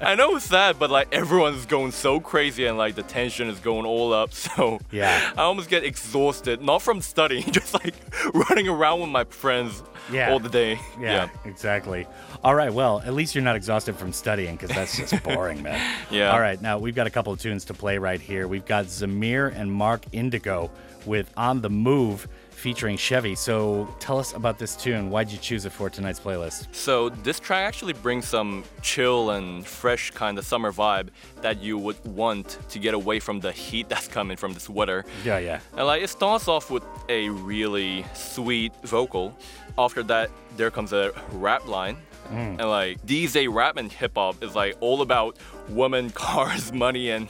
[0.00, 3.58] I know it's sad, but like everyone's going so crazy, and like the tension is
[3.60, 4.30] going all up.
[4.40, 5.32] So Yeah.
[5.36, 7.94] I almost get exhausted, not from studying, just like
[8.34, 10.30] running around with my friends Yeah.
[10.32, 10.78] all the day.
[10.98, 12.06] Yeah, exactly.
[12.42, 15.80] All right, well, at least you're not exhausted from studying because that's just boring, man.
[16.10, 16.32] Yeah.
[16.32, 18.48] All right, now we've got a couple of tunes to play right here.
[18.48, 20.70] We've got Zamir and Marc Indigo
[21.06, 22.26] with On the Move
[22.60, 23.34] featuring Chevy.
[23.34, 25.10] So tell us about this tune.
[25.10, 26.68] Why'd you choose it for tonight's playlist?
[26.72, 31.08] So this track actually brings some chill and fresh kind of summer vibe
[31.40, 35.04] that you would want to get away from the heat that's coming from this weather.
[35.24, 35.60] Yeah, yeah.
[35.76, 39.36] And like it starts off with a really sweet vocal.
[39.78, 41.96] After that, there comes a rap line.
[42.28, 42.60] Mm.
[42.60, 45.38] And like these day rap and hip hop is like all about
[45.68, 47.26] women, cars, money, and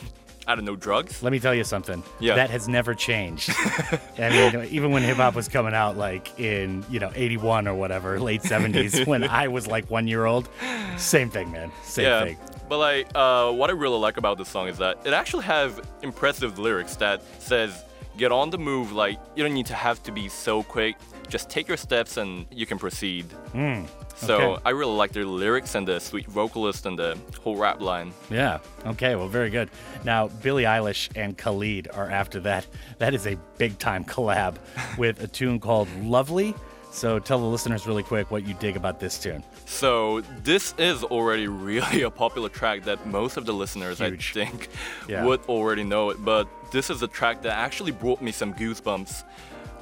[0.50, 1.22] I don't know, drugs.
[1.22, 2.02] Let me tell you something.
[2.18, 2.34] Yeah.
[2.34, 3.52] That has never changed.
[4.18, 7.74] I mean, even when hip hop was coming out, like in, you know, 81 or
[7.76, 10.48] whatever, late 70s, when I was like one year old,
[10.96, 11.70] same thing, man.
[11.84, 12.24] Same yeah.
[12.24, 12.36] thing.
[12.68, 15.80] But like, uh, what I really like about this song is that it actually has
[16.02, 17.84] impressive lyrics that says,
[18.16, 20.96] "Get on the move." Like, you don't need to have to be so quick.
[21.30, 23.24] Just take your steps and you can proceed.
[23.54, 24.62] Mm, So okay.
[24.66, 28.12] I really like the lyrics and the sweet vocalist and the whole rap line.
[28.30, 28.58] Yeah.
[28.84, 29.14] Okay.
[29.16, 29.70] Well, very good.
[30.04, 32.66] Now, Billie Eilish and Khalid are after that.
[32.98, 34.56] That is a big time collab
[34.98, 36.54] with a tune called Lovely.
[36.92, 39.44] So tell the listeners really quick what you dig about this tune.
[39.66, 44.32] So this is already really a popular track that most of the listeners, Huge.
[44.36, 44.68] I think,
[45.08, 45.24] Yeah.
[45.24, 46.16] would already know it.
[46.24, 49.22] But this is a track that actually brought me some goosebumps,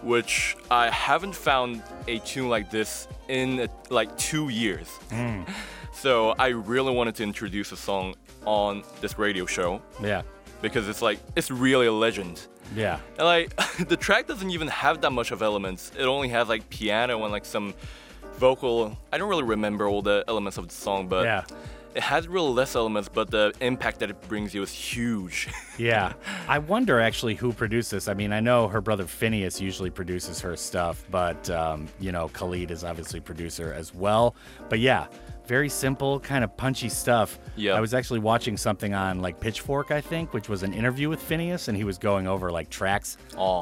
[0.03, 4.89] which I haven't found a tune like this in like two years.
[5.11, 5.47] Mm.
[5.93, 10.23] So I really wanted to introduce a song on this radio show Yeah.
[10.63, 12.47] because it's like it's really a legend.
[12.77, 13.01] Yeah.
[13.19, 13.57] And like
[13.89, 15.91] the track doesn't even have that much of elements.
[15.99, 17.75] It only has like piano and like some
[18.39, 18.97] vocal.
[19.13, 21.43] I don't really remember all the elements of the song, but Yeah.
[21.95, 25.49] It has real less elements, but the impact that it brings you is huge.
[25.79, 26.15] Yeah.
[26.49, 28.09] I wonder actually who produced this.
[28.09, 32.27] I mean, I know her brother Finneas usually produces her stuff, but, um, you know,
[32.31, 34.35] Khalid is obviously producer as well.
[34.69, 35.07] But yeah,
[35.47, 37.39] very simple, kind of punchy stuff.
[37.55, 37.75] Yeah.
[37.75, 41.23] I was actually watching something on like Pitchfork, I think, which was an interview with
[41.27, 43.17] Finneas, and he was going over like tracks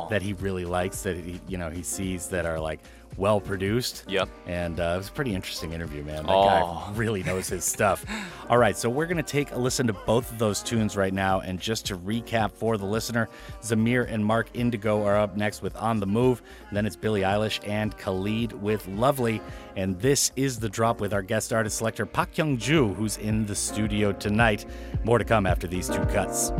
[0.08, 2.80] that he really likes that he, you know, he sees that are like
[3.16, 4.04] well produced.
[4.08, 4.28] Yep.
[4.46, 6.26] And uh, it was a pretty interesting interview, man.
[6.26, 6.88] That Aw.
[6.88, 8.04] guy really knows his stuff.
[8.48, 11.12] All right, so we're going to take a listen to both of those tunes right
[11.12, 11.40] now.
[11.40, 13.28] And just to recap for the listener,
[13.62, 16.42] Zamir and Marc Indigo are up next with On the Move.
[16.72, 19.40] Then it's Billie Eilish and Khalid with Lovely.
[19.76, 23.46] And this is the drop with our guest artist selector, Park Hyung Ju, who's in
[23.46, 24.66] the studio tonight.
[25.04, 26.52] More to come after these two cuts.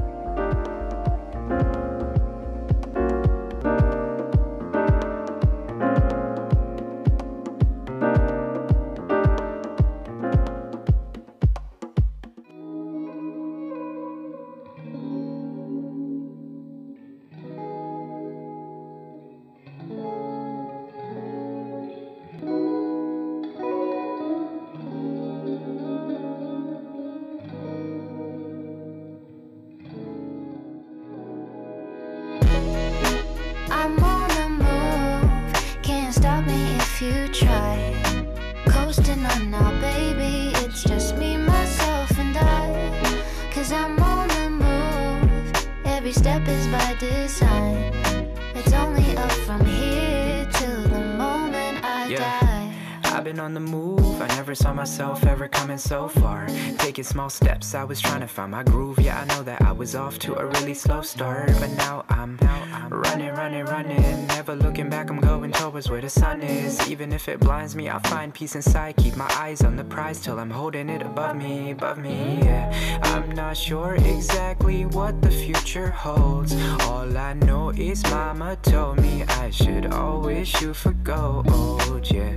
[53.46, 54.20] On the move.
[54.20, 56.48] I never saw myself ever coming so far.
[56.78, 58.98] Taking small steps, I was trying to find my groove.
[58.98, 62.36] Yeah, I know that I was off to a really slow start, but now I'm
[62.42, 62.90] out.
[62.90, 64.26] running, running, running.
[64.26, 66.90] Never looking back, I'm going towards where the sun is.
[66.90, 68.96] Even if it blinds me, I'll find peace inside.
[68.96, 72.40] Keep my eyes on the prize till I'm holding it above me, above me.
[72.42, 76.52] Yeah, I'm not sure exactly what the future holds.
[76.88, 82.10] All I know is Mama told me I should always shoot for gold.
[82.10, 82.34] Yeah,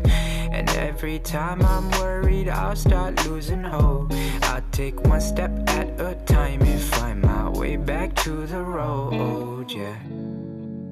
[0.60, 4.12] and every time I'm worried, I'll start losing hope.
[4.42, 9.72] I'll take one step at a time and find my way back to the road.
[9.72, 9.96] Yeah.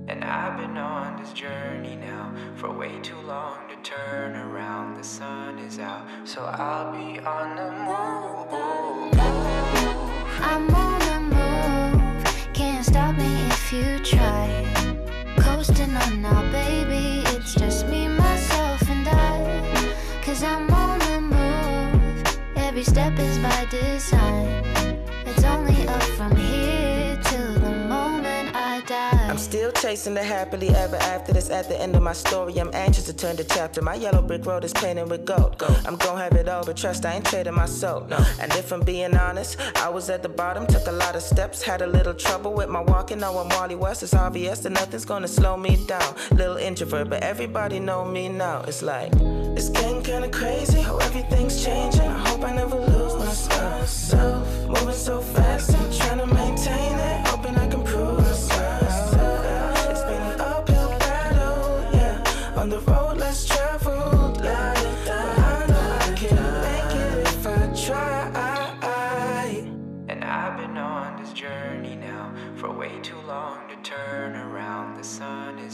[0.08, 4.96] And I've been on this journey now for way too long to turn around.
[4.96, 9.20] The sun is out, so I'll be on the move.
[10.50, 12.54] I'm on the move.
[12.54, 14.48] Can't stop me if you try.
[15.38, 17.24] Coasting on now, baby.
[17.36, 18.67] It's just me, myself.
[20.28, 22.40] Cause I'm on the move.
[22.58, 24.62] Every step is by design.
[25.26, 26.87] It's only up from here
[29.58, 31.34] still chasing the happily ever after.
[31.34, 32.60] That's at the end of my story.
[32.60, 33.82] I'm anxious to turn the chapter.
[33.82, 35.56] My yellow brick road is painted with gold.
[35.88, 38.06] I'm gonna have it all, but trust I ain't trading my soul.
[38.40, 41.64] And if I'm being honest, I was at the bottom, took a lot of steps,
[41.64, 43.20] had a little trouble with my walking.
[43.20, 44.04] Now I'm Wally West.
[44.04, 46.14] It's obvious that nothing's gonna slow me down.
[46.30, 48.62] Little introvert, but everybody know me now.
[48.68, 49.12] It's like
[49.58, 52.10] it's getting kinda crazy how everything's changing.
[52.18, 54.46] I hope I never lose myself.
[54.68, 57.28] Moving so fast, I'm trying to maintain it.
[57.28, 57.57] Hoping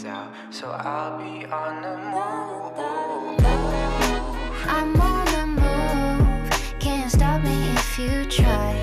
[0.05, 2.73] out, so I'll be on the move.
[4.67, 6.79] I'm on the move.
[6.79, 8.73] Can't stop me if you try.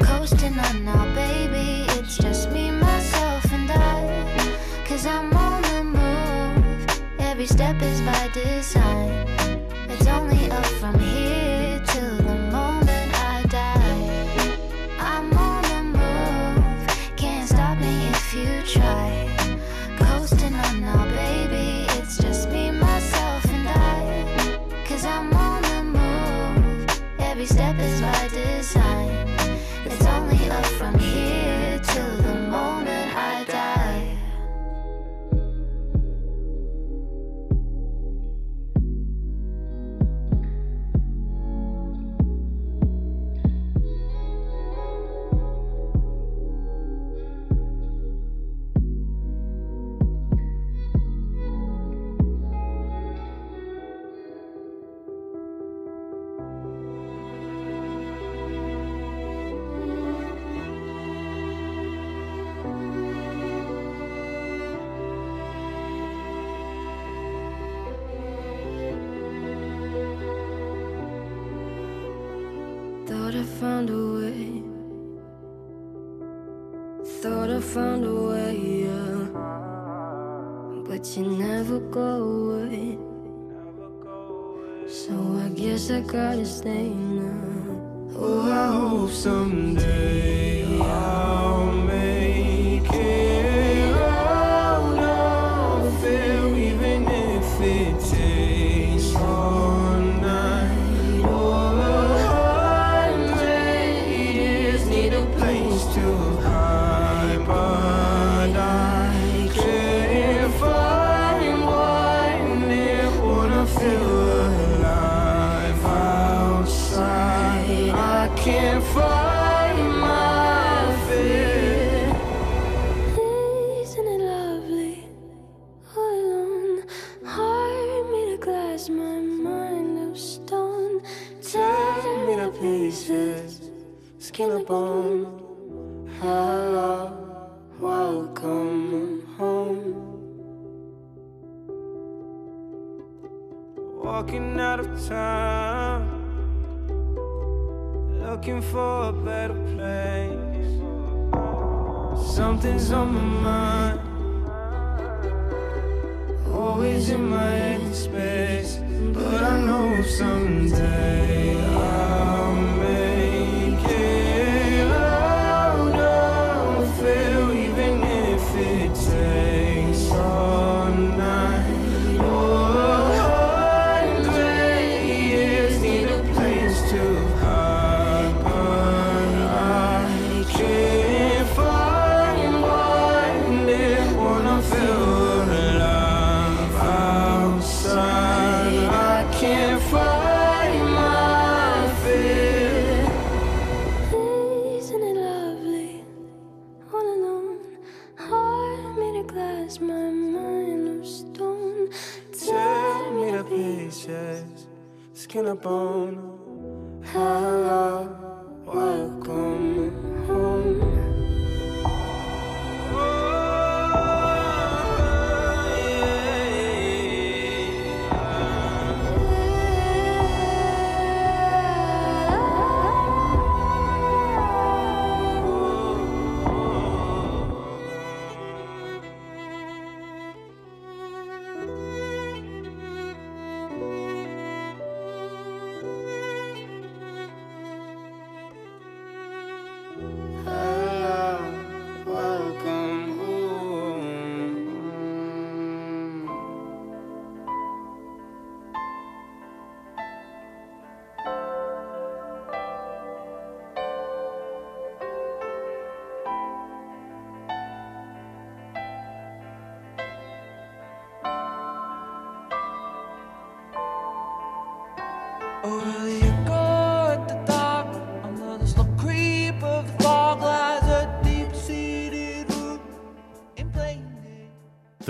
[0.00, 1.84] Coasting on now, baby.
[1.98, 4.56] It's just me, myself, and I.
[4.86, 7.02] Cause I'm on the move.
[7.18, 9.26] Every step is by design.
[9.88, 11.39] It's only up from here
[27.40, 29.29] Every step is by design.
[73.60, 74.62] Found a way.
[77.20, 79.18] Thought I found a way, yeah.
[80.88, 82.96] But you never go away.
[84.88, 85.12] So
[85.44, 88.16] I guess I gotta stay now.
[88.16, 90.39] Oh, I hope someday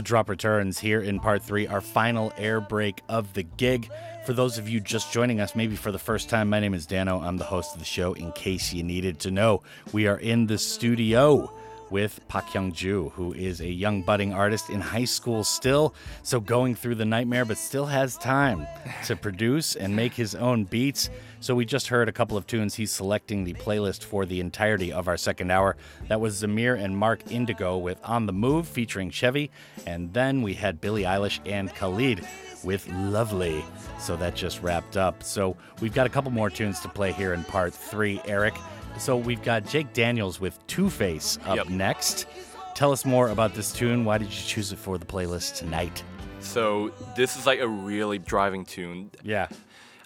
[0.00, 3.90] The drop returns here in part three, our final air break of the gig.
[4.24, 6.86] For those of you just joining us, maybe for the first time, my name is
[6.86, 7.20] Dano.
[7.20, 8.14] I'm the host of the show.
[8.14, 9.62] In case you needed to know,
[9.92, 11.52] we are in the studio
[11.90, 16.40] with Park Hyung Ju, who is a young budding artist in high school still, so
[16.40, 18.66] going through the nightmare, but still has time
[19.06, 21.10] to produce and make his own beats.
[21.40, 22.74] So we just heard a couple of tunes.
[22.74, 25.76] He's selecting the playlist for the entirety of our second hour.
[26.08, 29.50] That was Zamir and Marc Indigo with On the Move featuring Chevy,
[29.86, 32.26] and then we had Billie Eilish and Khalid
[32.62, 33.64] with Lovely.
[33.98, 35.22] So that just wrapped up.
[35.22, 38.54] So we've got a couple more tunes to play here in part three, Eric.
[38.98, 42.26] So we've got Jake Daniels with Two Face up next.
[42.74, 44.04] Tell us more about this tune.
[44.04, 46.02] Why did you choose it for the playlist tonight?
[46.40, 49.10] So this is like a really driving tune.
[49.22, 49.48] Yeah.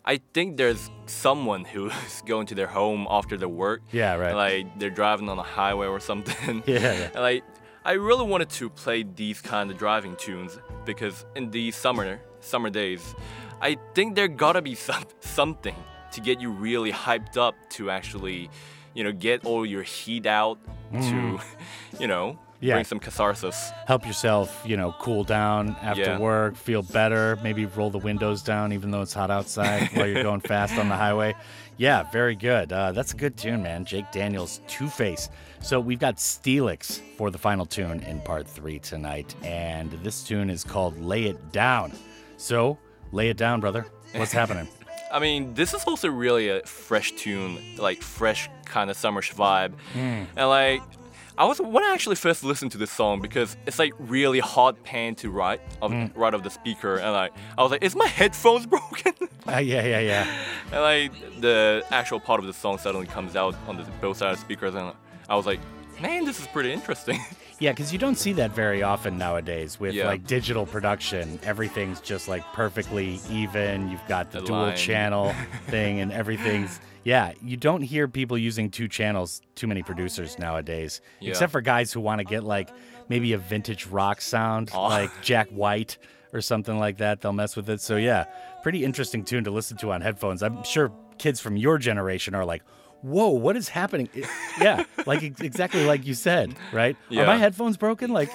[0.05, 1.93] I think there's someone who's
[2.27, 3.83] going to their home after their work.
[3.91, 4.35] Yeah, right.
[4.35, 6.63] Like they're driving on a highway or something.
[6.67, 7.11] Yeah, yeah.
[7.15, 7.45] And like
[7.85, 12.71] I really wanted to play these kind of driving tunes because in these summer summer
[12.71, 13.15] days,
[13.61, 15.77] I think there gotta be some something
[16.13, 18.49] to get you really hyped up to actually,
[18.95, 20.59] you know, get all your heat out
[20.93, 21.11] Mm.
[21.11, 21.41] to,
[22.01, 22.75] you know, Yeah.
[22.75, 23.71] bring some catharsis.
[23.87, 26.19] Help yourself, you know, cool down after Yeah.
[26.19, 30.23] work, feel better, maybe roll the windows down even though it's hot outside while you're
[30.23, 31.35] going fast on the highway.
[31.77, 32.73] Yeah, very good.
[32.73, 33.85] Uh, that's a good tune, man.
[33.85, 35.29] Jake Daniels, Two Face.
[35.61, 40.51] So we've got Steelix for the final tune in part three tonight, and this tune
[40.51, 41.93] is called Lay It Down.
[42.37, 42.79] So,
[43.11, 43.87] lay it down, brother.
[44.15, 44.69] What's happening?
[45.15, 49.73] I mean, this is also really a fresh tune, like fresh kind of summerish vibe.
[49.93, 50.25] Hmm.
[50.37, 50.83] And like,
[51.39, 54.83] I was when I actually first listened to this song because it's like really hard
[54.83, 56.07] pan to right of Hmm.
[56.17, 59.15] right of the speaker, and like I was like, is my headphones broken?
[59.47, 60.27] Uh, yeah, yeah, yeah.
[60.73, 64.35] and like the actual part of the song suddenly comes out on the both sides
[64.35, 64.93] of the speakers, and
[65.29, 65.61] I was like,
[66.01, 67.21] man, this is pretty interesting.
[67.61, 70.07] Yeah, because you don't see that very often nowadays with Yeah.
[70.07, 71.39] like digital production.
[71.45, 73.89] Everything's just like perfectly even.
[73.91, 74.77] You've got the, The dual line.
[74.77, 75.35] channel
[75.69, 76.81] thing, and everything's.
[77.05, 81.31] Yeah, you don't hear people using two channels, too many producers nowadays, Yeah.
[81.31, 82.71] except for guys who want to get like
[83.09, 84.87] maybe a vintage rock sound, Aw.
[84.89, 85.99] like Jack White
[86.33, 87.21] or something like that.
[87.21, 87.81] They'll mess with it.
[87.81, 88.25] So, yeah,
[88.63, 90.43] pretty interesting tune to listen to on headphones.
[90.43, 92.63] I'm sure kids from your generation are like,
[93.05, 94.09] whoa, what is happening?
[94.15, 94.27] It-
[94.61, 96.97] yeah, like exactly like you said, right?
[97.13, 98.11] Are my headphones broken?
[98.13, 98.31] Like,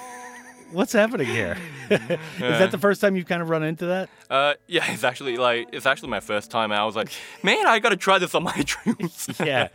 [0.72, 1.56] what's happening here?
[1.90, 1.98] is
[2.38, 4.08] that the first time you've kind of run into that?
[4.30, 7.10] Uh, yeah, it's actually like it's actually my first time, I was like,
[7.42, 9.28] man, I gotta try this on my dreams.
[9.40, 9.68] yeah,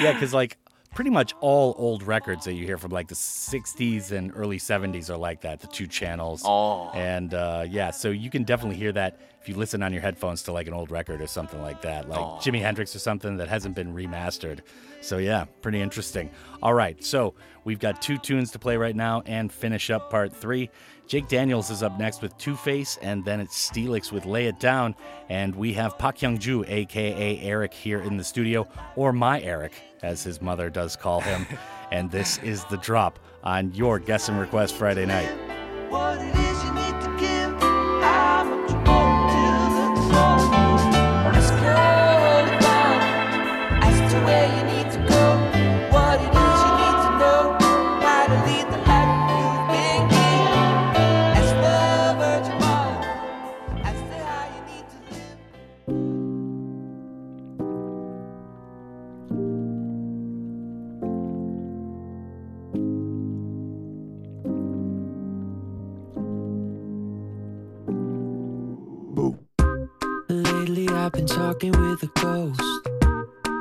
[0.00, 0.56] yeah, because like
[0.96, 5.10] pretty much all old records that you hear from like the 60s and early 70s
[5.10, 6.40] are like that, the two channels.
[6.42, 6.90] Oh.
[6.94, 10.42] And uh, yeah, so you can definitely hear that if you listen on your headphones
[10.44, 12.38] to like an old record or something like that, like Oh.
[12.40, 14.60] Jimi Hendrix or something that hasn't been remastered.
[15.02, 16.30] So yeah, pretty interesting.
[16.62, 20.34] All right, so we've got two tunes to play right now and finish up part
[20.34, 20.70] three.
[21.06, 24.58] Jake Daniels is up next with Two Face, and then it's Steelix with Lay It
[24.58, 24.96] Down.
[25.28, 28.66] And we have Park Hyung Ju, aka Eric, here in the studio,
[28.96, 29.72] or my Eric,
[30.02, 31.46] as his mother does call him.
[31.92, 35.30] and this is the drop on your Guess and Request Friday night.
[71.16, 72.60] Been talking with a ghost.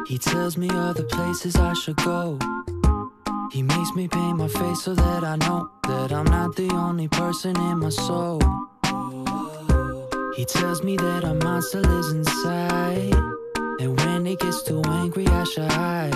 [0.07, 2.37] He tells me other places I should go.
[3.51, 7.07] He makes me paint my face so that I know that I'm not the only
[7.07, 8.39] person in my soul.
[10.35, 13.13] He tells me that a monster lives inside.
[13.79, 16.13] And when he gets too angry, I should hide.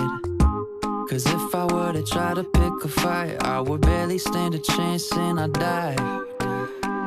[1.08, 4.58] Cause if I were to try to pick a fight, I would barely stand a
[4.58, 6.29] chance and I'd die.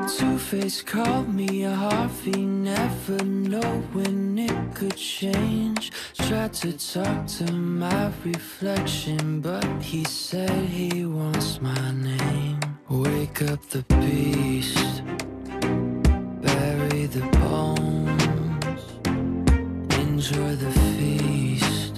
[0.08, 5.92] Two Face called me a Harvey, never know when it could change.
[6.14, 12.60] Tried to talk to my reflection, but he said he wants my name.
[12.90, 15.04] Wake up the beast,
[16.42, 18.84] bury the bones,
[20.00, 21.94] enjoy the feast,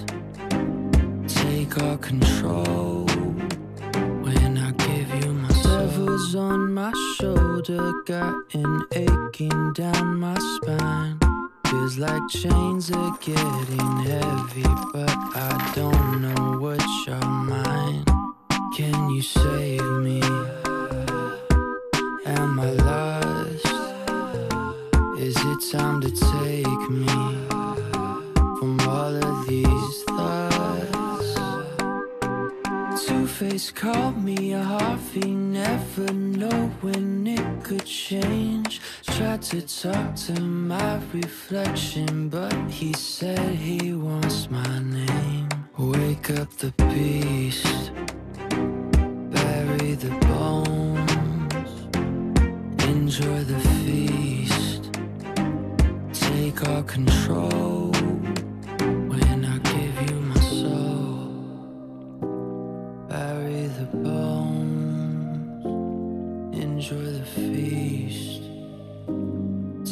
[1.26, 2.85] take all control.
[6.26, 11.18] Devil's on my shoulder, got an aching down my spine.
[11.66, 14.62] Feels like chains are getting heavy,
[14.92, 18.06] but I don't know what's your mind.
[18.76, 20.20] Can you save me?
[22.26, 23.66] Am I lost?
[25.18, 27.65] Is it time to take me
[33.56, 38.82] Face called me a Harvey, never know when it could change.
[39.02, 45.48] Tried to talk to my reflection, but he said he wants my name.
[45.78, 47.92] Wake up the beast,
[49.30, 51.72] bury the bones,
[52.84, 54.90] enjoy the feast,
[56.12, 58.05] take all control.
[63.86, 65.64] Bones,
[66.54, 68.42] enjoy the feast,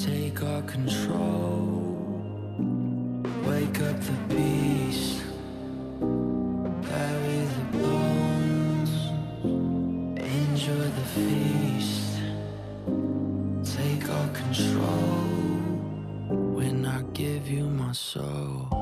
[0.04, 1.82] take our control.
[3.46, 5.22] Wake up the beast,
[6.88, 8.92] bury the bones,
[10.16, 12.18] enjoy the feast,
[13.76, 15.24] take all control.
[16.56, 18.73] When I give you my soul.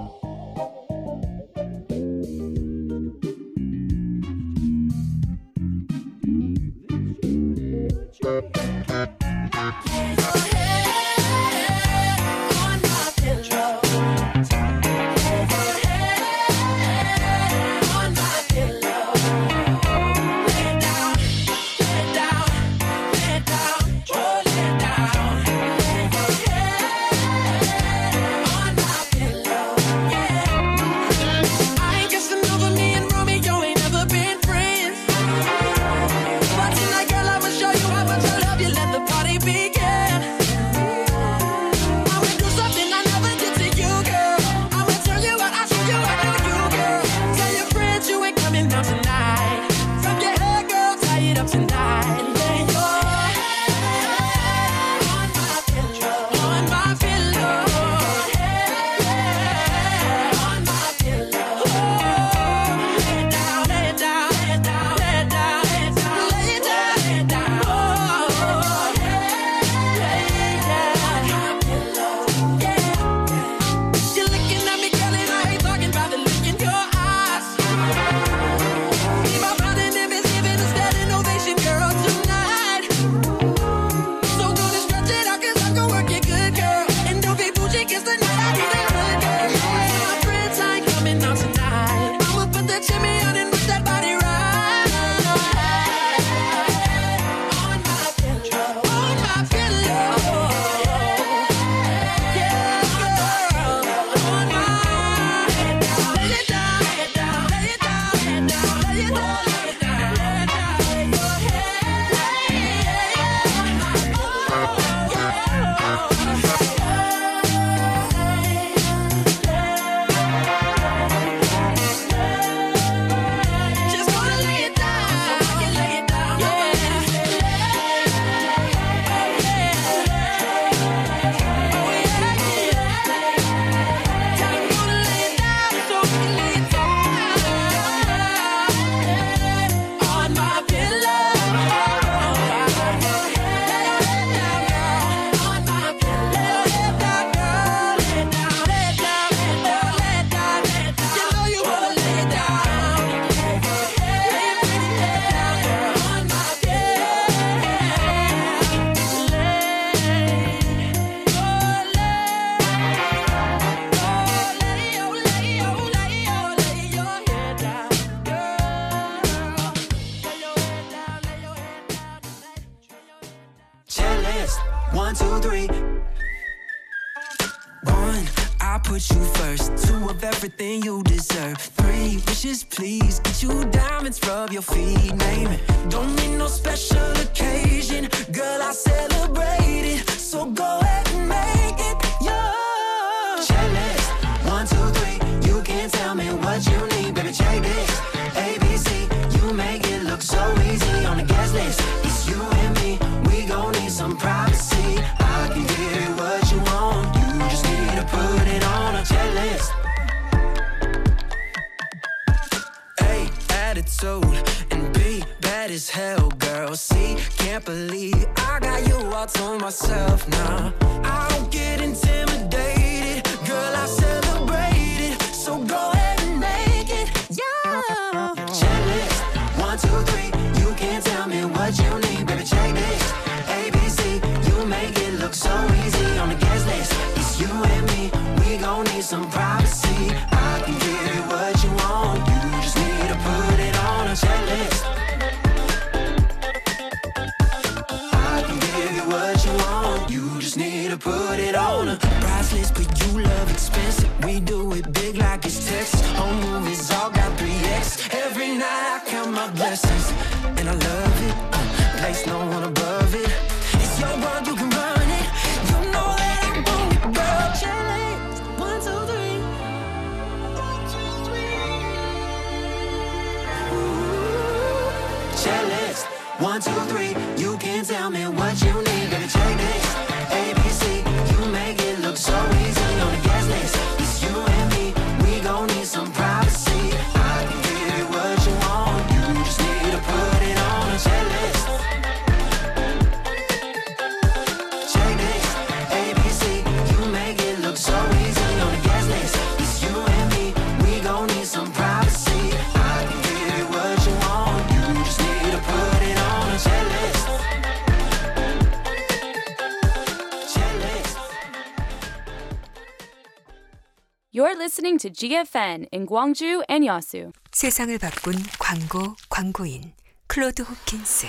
[314.72, 317.30] Listening to GFN in Gwangju and Yasu.
[317.50, 319.92] 세상을 바꾼 광고 광고인
[320.28, 321.26] 클로드 호킨스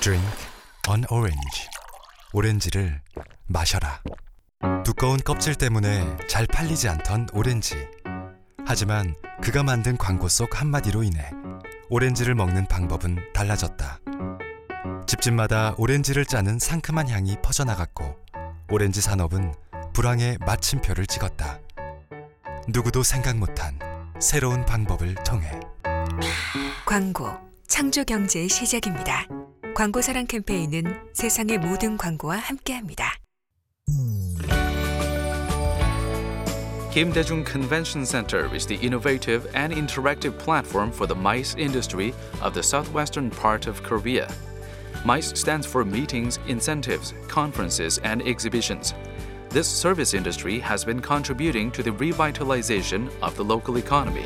[0.00, 0.26] Drink
[0.88, 1.68] an orange.
[2.32, 3.02] 오렌지를
[3.46, 4.00] 마셔라.
[4.86, 7.76] 두꺼운 껍질 때문에 잘 팔리지 않던 오렌지.
[8.64, 11.30] 하지만 그가 만든 광고 속 한마디로 인해
[11.90, 14.00] 오렌지를 먹는 방법은 달라졌다.
[15.06, 18.16] 집집마다 오렌지를 짜는 상큼한 향이 퍼져나갔고
[18.70, 19.52] 오렌지 산업은
[19.92, 21.60] 불황의 마침표를 찍었다.
[22.68, 23.78] 누구도 생각 못한
[24.18, 25.58] 새로운 방법을 통해
[26.86, 27.30] 광고
[27.66, 29.26] 창조 경제의 시작입니다.
[29.74, 33.14] 광고 사랑 캠페인은 세상의 모든 광고와 함께합니다.
[36.92, 42.12] Kim Daejung Convention Center is the innovative and interactive platform for the MICE industry
[42.42, 44.26] of the southwestern part of Korea.
[45.04, 48.92] MICE stands for Meetings, Incentives, Conferences, and Exhibitions.
[49.50, 54.24] This service industry has been contributing to the revitalization of the local economy.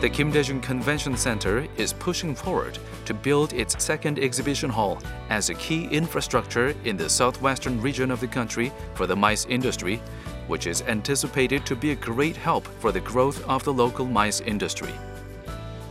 [0.00, 5.50] The Kim Daejung Convention Center is pushing forward to build its second exhibition hall as
[5.50, 10.00] a key infrastructure in the southwestern region of the country for the MICE industry,
[10.46, 14.40] which is anticipated to be a great help for the growth of the local MICE
[14.42, 14.92] industry.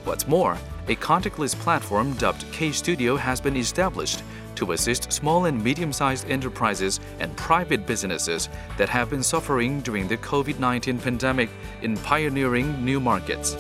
[0.06, 0.58] What's more,
[0.88, 4.24] a contactless platform dubbed K Studio has been established
[4.56, 10.08] to assist small and medium sized enterprises and private businesses that have been suffering during
[10.08, 11.50] the COVID 19 pandemic
[11.82, 13.56] in pioneering new markets.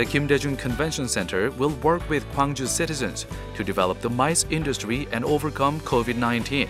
[0.00, 5.06] The Kim Daejung Convention Center will work with Gwangju citizens to develop the MICE industry
[5.12, 6.68] and overcome COVID 19.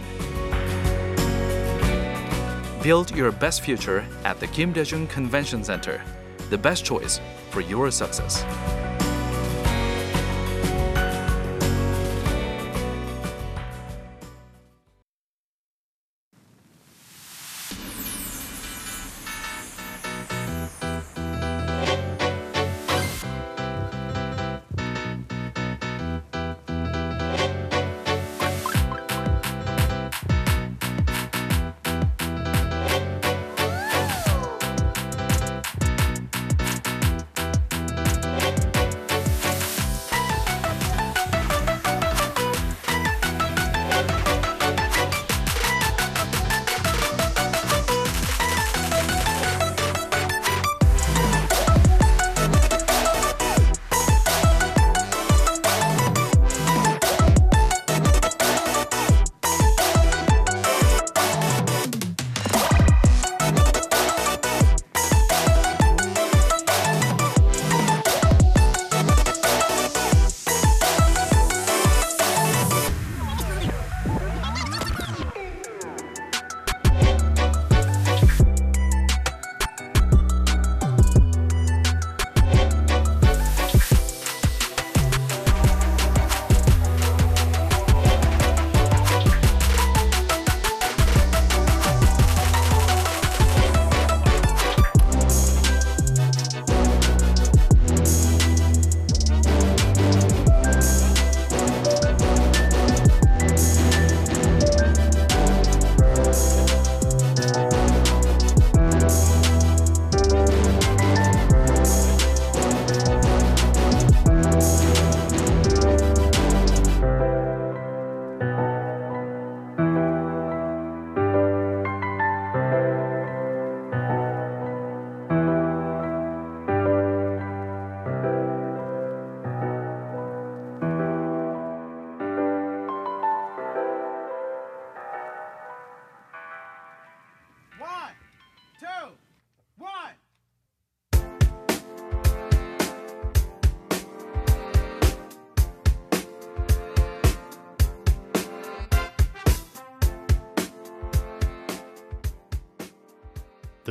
[2.83, 6.03] Build your best future at the Kim Daejung Convention Center,
[6.49, 7.21] the best choice
[7.51, 8.43] for your success.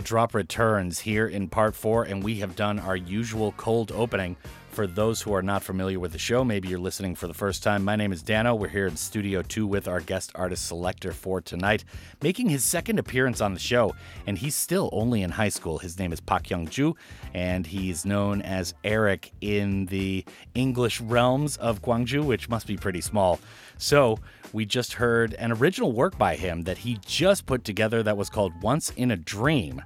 [0.09, 4.35] Drop returns here in part four, and we have done our usual cold opening.
[4.79, 7.63] For those who are not familiar with the show, maybe you're listening for the first
[7.63, 7.83] time.
[7.83, 8.55] My name is Dano.
[8.55, 11.83] We're here in Studio 2 with our guest artist selector for tonight,
[12.21, 13.93] making his second appearance on the show.
[14.25, 15.79] And he's still only in high school.
[15.79, 16.95] His name is Park Hyung Ju,
[17.33, 20.23] and he's known as Eric in the
[20.55, 23.41] English realms of Gwangju, which must be pretty small.
[23.77, 24.17] So,
[24.53, 28.29] we just heard an original work by him that he just put together that was
[28.29, 29.81] called Once in a Dream.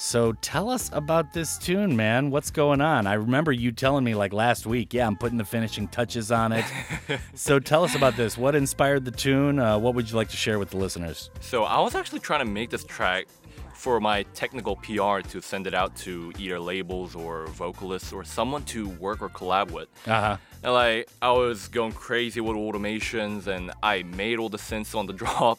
[0.00, 2.30] So tell us about this tune, man.
[2.30, 3.08] What's going on?
[3.08, 6.52] I remember you telling me like last week, yeah, I'm putting the finishing touches on
[6.52, 6.64] it.
[7.34, 8.38] so tell us about this.
[8.38, 9.58] What inspired the tune?
[9.58, 11.30] Uh, what would you like to share with the listeners?
[11.40, 13.26] So I was actually trying to make this track
[13.74, 18.62] for my technical PR to send it out to either labels or vocalists or someone
[18.64, 19.88] to work or collab with.
[20.06, 20.36] Uh huh.
[20.62, 25.06] And like I was going crazy with automations and I made all the synths on
[25.06, 25.58] the drop.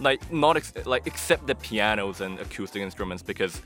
[0.00, 3.62] Like not ex- like except the pianos and acoustic instruments because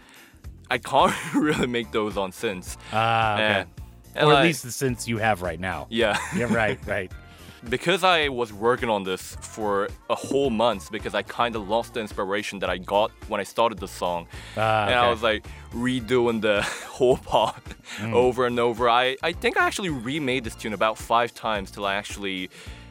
[0.71, 2.77] I can't really make those on synths.
[2.93, 3.43] Ah, okay.
[3.61, 3.69] And-
[4.15, 5.87] and, or at like- least the synths you have right now.
[5.91, 6.19] Yeah.
[6.35, 7.13] Yeah, right, right.
[7.69, 11.95] because I was working on this for a whole month because I kind of lost
[11.95, 14.27] the inspiration that I got when I started the song.
[14.57, 17.63] Ah, and I was like redoing the whole part
[17.99, 18.13] Mm.
[18.13, 18.89] over and over.
[18.89, 22.51] I, I think I actually remade this tune about five times till I actually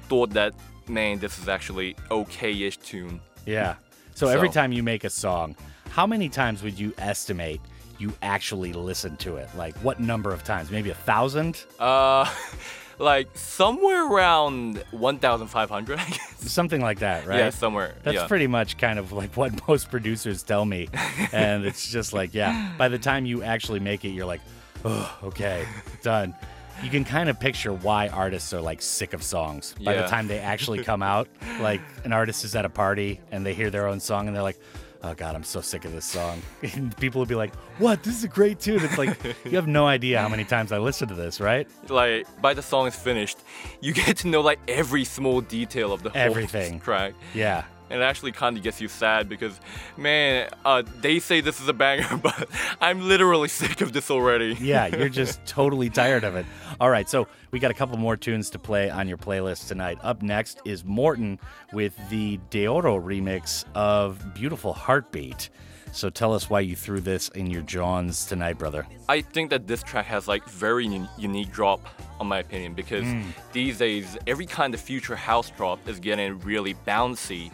[0.10, 0.54] thought that,
[0.88, 3.20] man, this is actually okay-ish tune.
[3.46, 3.76] Yeah.
[4.16, 5.56] So, every time you make a song,
[5.90, 7.62] how many times would you estimate
[8.00, 9.50] you actually listen to it?
[9.56, 10.72] Like, what number of times?
[10.72, 11.64] Maybe a thousand?
[11.80, 12.32] Uh,
[13.00, 16.52] like somewhere around 1,500, I guess.
[16.52, 17.40] Something like that, right?
[17.40, 18.28] Yeah, somewhere, That's yeah.
[18.28, 20.88] pretty much kind of like what most producers tell me.
[21.32, 24.42] and it's just like, yeah, by the time you actually make it, you're like,
[24.86, 25.66] oh, okay,
[26.02, 26.36] done.
[26.84, 29.74] You can kind of picture why artists are like sick of songs.
[29.84, 31.28] By the time they actually come out,
[31.60, 34.44] like an artist is at a party and they hear their own song and they're
[34.44, 34.60] like,
[35.04, 36.42] oh God, I'm so sick of this song.
[36.74, 38.04] And people would be like, what?
[38.04, 38.82] This is a great tune.
[38.84, 41.68] It's like, you have no idea how many times I listened to this, right?
[41.90, 43.38] Like by the song is finished,
[43.82, 46.80] you get to know like every small detail of the whole Everything.
[46.80, 47.14] track.
[47.34, 47.64] Yeah.
[47.90, 49.60] And it actually kind of gets you sad because,
[49.96, 52.50] man, uh, they say this is a banger, but
[52.82, 54.58] I'm literally sick of this already.
[54.62, 56.46] yeah, you're just totally tired of it.
[56.80, 59.98] All right, so we got a couple more tunes to play on your playlist tonight.
[60.04, 61.40] Up next is Morten
[61.74, 65.50] with the Deorro remix of Beautiful Heartbeat.
[65.94, 68.86] So tell us why you threw this in your Johns tonight, brother.
[69.08, 71.80] I think that this track has like very un- unique drop,
[72.20, 73.24] on my opinion, because Mm.
[73.54, 77.52] these days every kind of future house drop is getting really bouncy,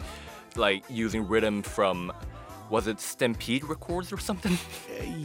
[0.56, 2.12] like using rhythm from,
[2.70, 4.56] was it Stampede Records or something?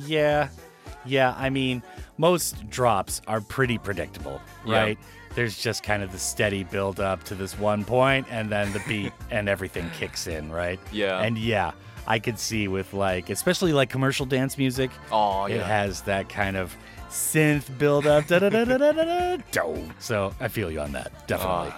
[0.06, 0.50] Yeah,
[1.06, 1.36] yeah.
[1.38, 1.84] I mean,
[2.18, 4.78] most drops are pretty predictable, Yeah.
[4.80, 4.98] right?
[5.36, 8.82] There's just kind of the steady build up to this one point, and then the
[8.88, 10.80] beat and everything kicks in, right?
[10.92, 11.22] Yeah.
[11.22, 11.72] And yeah,
[12.08, 14.90] I could see with like, especially like commercial dance music.
[15.12, 15.64] Oh, It yeah.
[15.68, 16.76] has that kind of
[17.10, 18.28] synth build up.
[18.28, 19.76] da da da da da da da.
[20.00, 21.70] So I feel you on that, definitely.
[21.70, 21.74] Uh,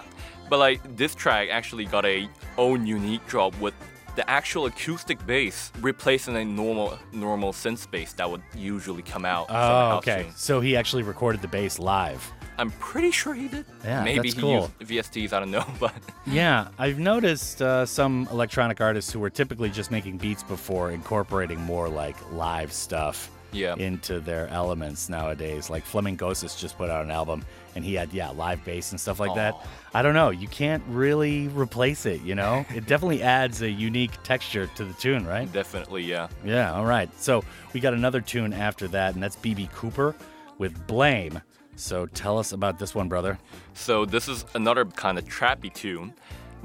[0.52, 3.73] but like this track actually got a own unique drop with
[4.18, 9.45] the actual acoustic bass replacing a normal normal synth bass that would usually come out.
[9.49, 10.28] oh, okay.
[10.36, 12.30] So he actually recorded the bass live.
[12.57, 13.65] I'm pretty sure he did.
[13.86, 14.69] Yeah, Maybe that's he cool.
[14.82, 15.32] used VSTs.
[15.32, 15.94] I don't know, but
[16.28, 21.61] Yeah, I've noticed uh, some electronic artists who were typically just making beats before incorporating
[21.61, 23.76] more like live stuff Yeah.
[23.76, 25.69] into their elements nowadays.
[25.69, 27.44] Like Fleming Flamingosis just put out an album
[27.76, 29.56] and he had, yeah, live bass and stuff like that.
[29.94, 30.30] I don't know.
[30.30, 32.65] You can't really replace it, you know?
[32.73, 35.52] it definitely adds a unique texture to the tune, right?
[35.52, 36.28] definitely yeah.
[36.44, 37.10] Yeah, all right.
[37.19, 40.15] So we got another tune after that, and that's BB Cooper
[40.57, 41.41] with Blame.
[41.76, 43.40] So tell us about this one, brother.
[43.73, 46.14] So this is another kind of trappy tune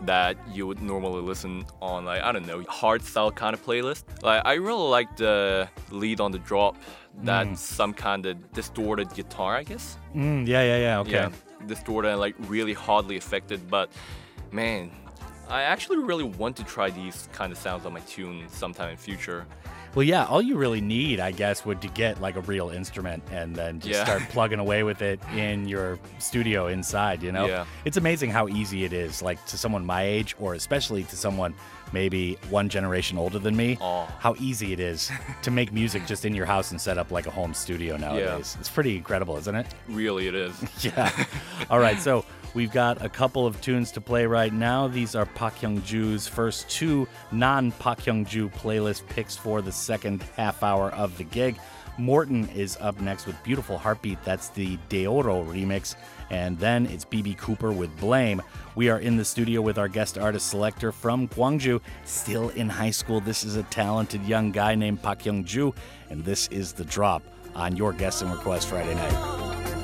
[0.04, 4.04] that you would normally listen on like I don't know hard style kind of playlist.
[4.22, 6.76] Like I really like the lead on the drop.
[7.22, 7.56] That's Mm.
[7.56, 9.96] some kind of distorted guitar, I guess.
[10.14, 10.98] Mm, yeah, yeah, yeah.
[11.00, 11.10] Okay.
[11.12, 11.30] Yeah,
[11.66, 13.70] distorted and like really hardly affected.
[13.70, 13.90] But
[14.52, 14.90] man,
[15.48, 18.96] I actually really want to try these kind of sounds on my tune sometime in
[18.98, 19.46] future.
[19.96, 23.22] Well, yeah, all you really need, I guess, would to get like a real instrument
[23.32, 24.04] and then just Yeah.
[24.04, 27.46] start plugging away with it in your studio inside, you know?
[27.46, 27.64] Yeah.
[27.86, 31.54] It's amazing how easy it is, like to someone my age or especially to someone
[31.94, 34.06] maybe one generation older than me, Oh.
[34.18, 35.10] how easy it is
[35.42, 38.54] to make music just in your house and set up like a home studio nowadays.
[38.60, 39.66] It's pretty incredible, isn't it?
[39.88, 40.54] Really, it is.
[40.84, 41.10] yeah.
[41.70, 42.22] All right, so
[42.56, 44.88] we've got a couple of tunes to play right now.
[44.88, 49.70] These are Park Hyung Ju's first two non Park Hyung Ju playlist picks for the
[49.70, 51.58] second half hour of the gig.
[51.98, 54.22] Morten is up next with Beautiful Heartbeat.
[54.24, 55.96] That's the Deorro remix.
[56.30, 58.42] And then it's BB Cooper with Blame.
[58.74, 62.90] We are in the studio with our guest artist selector from Gwangju, still in high
[62.90, 63.20] school.
[63.20, 65.74] This is a talented young guy named Park Hyung Ju,
[66.08, 67.22] and this is The Drop
[67.54, 69.75] on your Guest and Request Friday night.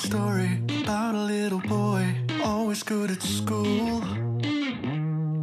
[0.00, 2.02] Story about a little boy,
[2.42, 4.00] always good at school.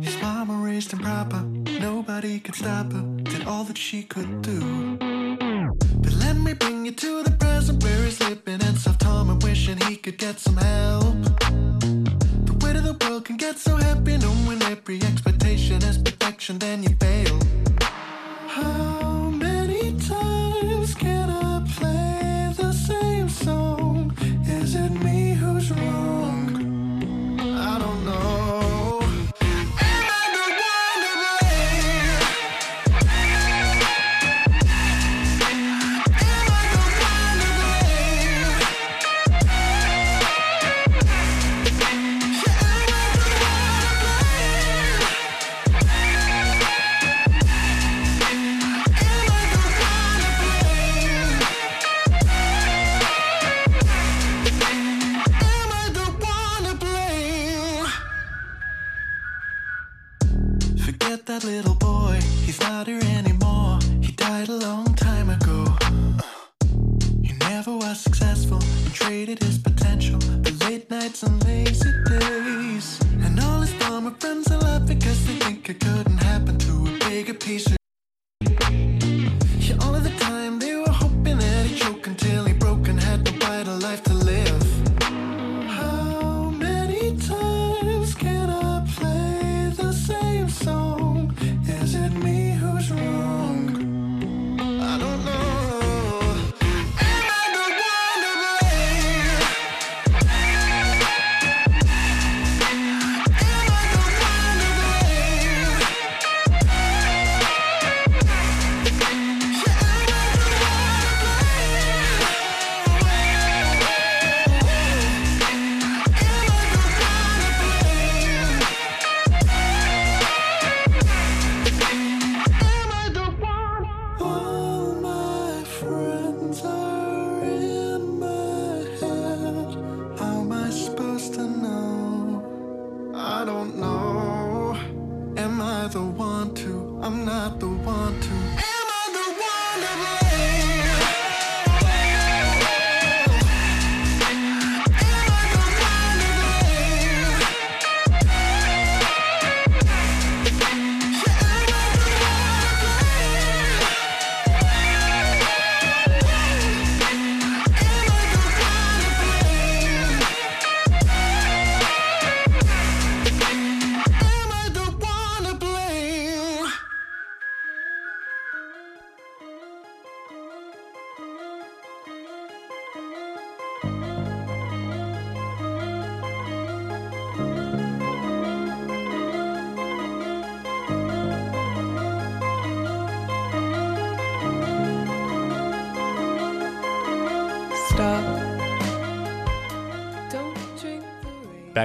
[0.01, 1.41] His mama raised him proper,
[1.79, 4.97] nobody could stop her, did all that she could do.
[4.97, 9.41] But let me bring you to the present where he's living and self harm and
[9.43, 11.21] wishing he could get some help.
[12.47, 16.83] The weight of the world can get so heavy, knowing every expectation is perfection, then
[16.83, 17.46] you fail.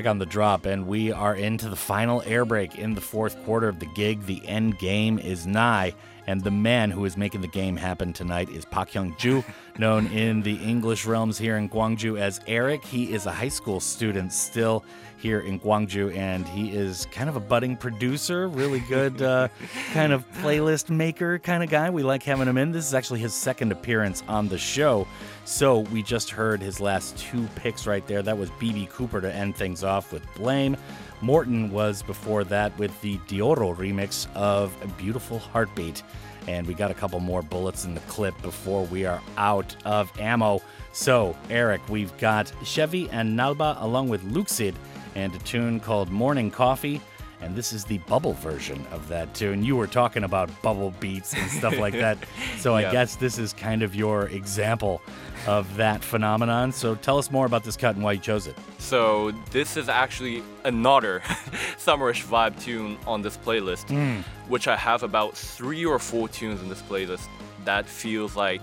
[0.02, 3.40] Back on the drop, and we are into the final air break in the fourth
[3.44, 4.26] quarter of the gig.
[4.26, 5.94] The end game is nigh,
[6.26, 9.44] and the man who is making the game happen tonight is Park Hyung Ju,
[9.78, 12.84] known in the English realms here in Gwangju as Eric.
[12.84, 14.84] He is a high school student still
[15.18, 19.48] here in Gwangju, and he is kind of a budding producer, really good uh,
[19.92, 21.90] kind of playlist maker kind of guy.
[21.90, 22.72] We like having him in.
[22.72, 25.06] This is actually his second appearance on the show.
[25.44, 28.22] So we just heard his last two picks right there.
[28.22, 30.76] That was BB Cooper to end things off with Blame.
[31.20, 36.02] Morten was before that with the Deorro remix of Beautiful Heartbeat.
[36.48, 40.12] And we got a couple more bullets in the clip before we are out of
[40.18, 40.60] ammo.
[40.92, 44.74] So, Eric, we've got Chevy and Nalba along with Luxid
[45.14, 47.00] and a tune called Morning Coffee.
[47.42, 49.64] And this is the bubble version of that tune.
[49.64, 52.18] You were talking about bubble beats and stuff like that.
[52.58, 55.02] So I guess this is kind of your example
[55.48, 56.70] of that phenomenon.
[56.70, 58.56] So tell us more about this cut and why you chose it.
[58.78, 61.20] So this is actually another
[61.76, 64.22] summerish vibe tune on this playlist, Mm.
[64.48, 67.26] which I have about three or four tunes in this playlist
[67.64, 68.60] that feels like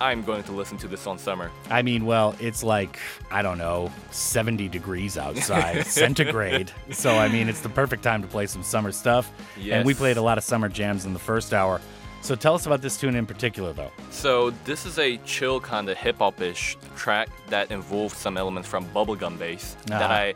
[0.00, 1.50] I'm going to listen to this on summer.
[1.70, 2.98] I mean, well, it's like,
[3.30, 6.70] I don't know, 70 degrees outside, centigrade.
[6.90, 9.30] So, I mean, it's the perfect time to play some summer stuff.
[9.62, 11.80] And we played a lot of summer jams in the first hour.
[12.22, 13.90] So, tell us about this tune in particular, though.
[14.10, 18.84] So this is a chill kind of hip hop-ish track that involves some elements from
[18.94, 20.14] bubblegum bass that Ah.
[20.14, 20.34] I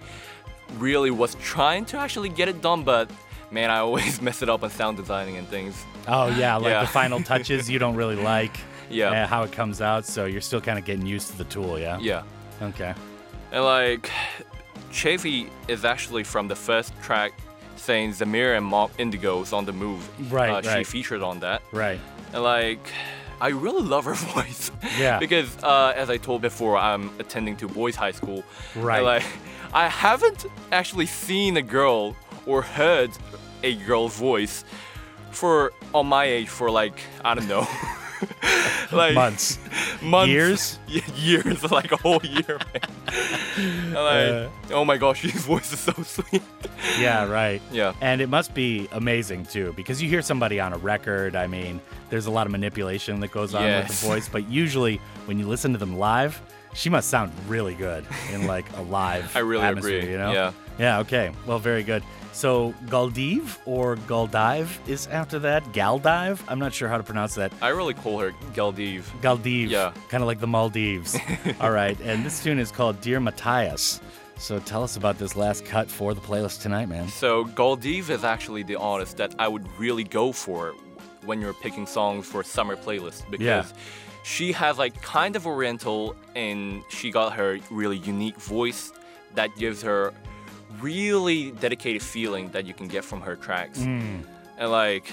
[0.78, 3.10] really was trying to actually get it done, but
[3.50, 5.84] man, I always mess it up on sound designing and things.
[6.08, 6.80] Oh, yeah, like Yeah.
[6.82, 8.56] the final touches you don't really like.
[8.94, 9.26] Yeah.
[9.26, 10.04] how it comes out.
[10.06, 11.98] So, you're still kind of getting used to the tool, yeah?
[12.00, 12.22] Yeah.
[12.62, 12.94] Okay.
[13.52, 14.10] And like,
[14.90, 17.32] Chevy is actually from the first track
[17.76, 20.08] saying Zamir and Marc Indigo's on the move.
[20.32, 20.86] Right, Uh, She right.
[20.86, 21.62] featured on that.
[21.72, 22.00] Right.
[22.32, 22.86] And like,
[23.40, 24.70] I really love her voice.
[24.98, 25.18] Yeah.
[25.18, 28.42] because uh, as I told before, I'm attending to boys' high school.
[28.76, 28.96] Right.
[28.98, 29.24] And like,
[29.72, 32.14] I haven't actually seen a girl
[32.46, 33.10] or heard
[33.62, 34.64] a girl's voice
[35.30, 37.66] for on my age for like I don't know.
[38.92, 39.58] like Months.
[40.02, 40.78] months, Years?
[41.16, 43.92] Years, like a whole year, man.
[43.94, 46.42] Like, uh, oh my gosh, his voice is so sweet.
[46.98, 47.60] Yeah, right.
[47.72, 47.94] Yeah.
[48.00, 51.36] And it must be amazing too, because you hear somebody on a record.
[51.36, 51.80] I mean,
[52.10, 55.46] there's a lot of manipulation that goes on with the voice, but usually when you
[55.48, 56.40] listen to them live,
[56.74, 60.32] she must sound really good in like a live I really atmosphere, agree, You know?
[60.32, 60.52] yeah.
[60.78, 60.98] Yeah.
[61.00, 61.30] Okay.
[61.46, 62.02] Well, very good.
[62.32, 65.62] So Galdiv or Galdive is after that.
[65.72, 66.40] Galdive.
[66.48, 67.52] I'm not sure how to pronounce that.
[67.62, 69.02] I really call her Galdiv.
[69.22, 69.68] Galdiv.
[69.70, 69.92] Yeah.
[70.08, 71.16] Kind of like the Maldives.
[71.60, 71.98] All right.
[72.00, 74.00] And this tune is called Dear Matias.
[74.36, 77.06] So tell us about this last cut for the playlist tonight, man.
[77.08, 80.74] So Galdiv is actually the artist that I would really go for
[81.24, 83.64] when you're picking songs for summer playlist because Yeah.
[84.24, 88.92] she has like kind of oriental and she got her really unique voice
[89.36, 90.12] that gives her
[90.80, 93.78] really dedicated feeling that you can get from her tracks.
[93.80, 94.22] Mm.
[94.58, 95.10] And like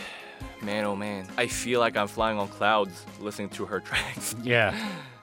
[0.62, 4.36] man oh man, I feel like I'm flying on clouds listening to her tracks.
[4.44, 4.76] Yeah.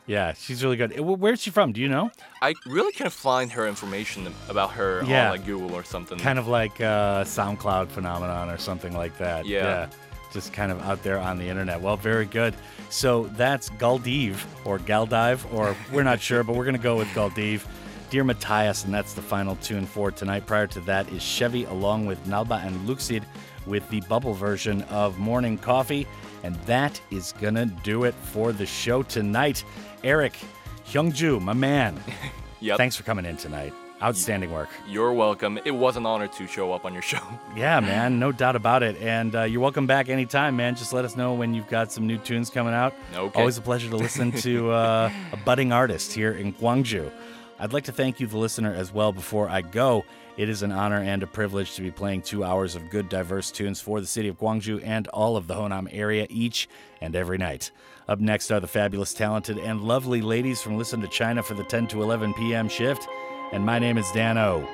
[0.07, 0.99] Yeah, she's really good.
[0.99, 1.73] Where's she from?
[1.73, 2.11] Do you know?
[2.41, 5.27] I really can't find her information about her Yeah.
[5.27, 6.19] on like Google or something.
[6.19, 9.45] Kind of like uh, SoundCloud phenomenon or something like that.
[9.45, 9.89] Yeah.
[10.33, 11.83] Just kind of out there on the internet.
[11.83, 12.55] Well, very good.
[12.89, 17.09] So that's Galdiv or Galdive, or we're not sure, but we're going to go with
[17.09, 17.67] Galdiv.
[18.11, 20.47] Dear Matias, and that's the final tune for tonight.
[20.47, 23.23] Prior to that is Chevy along with Nalba and Luxid
[23.67, 26.07] with the bubble version of Morning Coffee.
[26.43, 29.63] And that is going to do it for the show tonight.
[30.05, 30.39] Eric,
[30.87, 32.01] Hyungju, my man.
[32.61, 32.77] Yep.
[32.77, 33.73] Thanks for coming in tonight.
[34.03, 34.69] Outstanding work.
[34.89, 35.61] You're welcome.
[35.65, 37.21] It was an honor to show up on your show.
[37.57, 38.97] Yeah, man, no doubt about it.
[39.01, 40.75] And uh, you're welcome back anytime, man.
[40.75, 42.95] Just let us know when you've got some new tunes coming out.
[43.15, 43.39] Okay.
[43.39, 47.13] Always a pleasure to listen to uh, a budding artist here in Gwangju.
[47.61, 50.05] I'd like to thank you, the listener, as well before I go.
[50.37, 53.51] It is an honor and a privilege to be playing two hours of good, diverse
[53.51, 56.69] tunes for the city of Gwangju and all of the Honam area each
[57.01, 57.73] and every night.
[58.07, 61.65] Up next are the fabulous, talented, and lovely ladies from Listen to China for the
[61.65, 62.69] 10 to 11 p.m.
[62.69, 63.09] shift.
[63.53, 64.69] And my name is Dan O.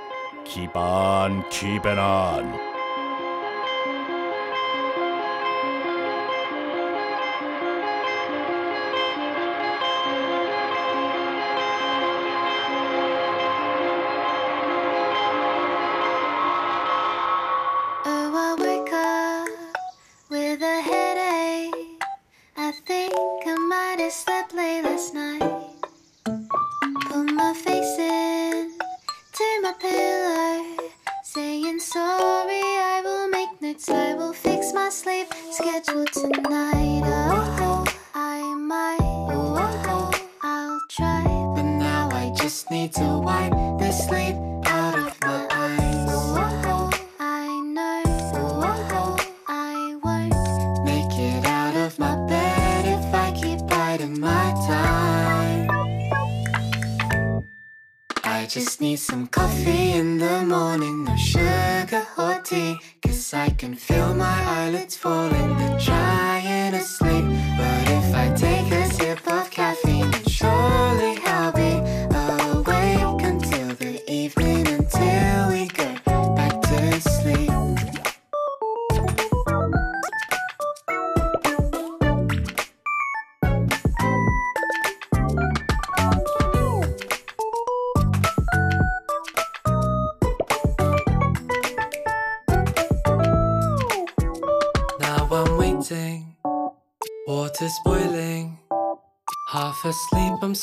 [0.45, 2.74] Keep on keeping on.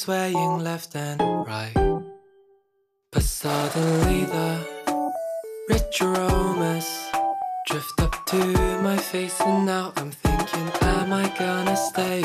[0.02, 1.76] Swaying left and right.
[3.12, 4.52] But suddenly the
[5.70, 6.90] rich aromas
[7.68, 8.44] drift up to
[8.82, 12.24] my face, and now I'm thinking, am I gonna stay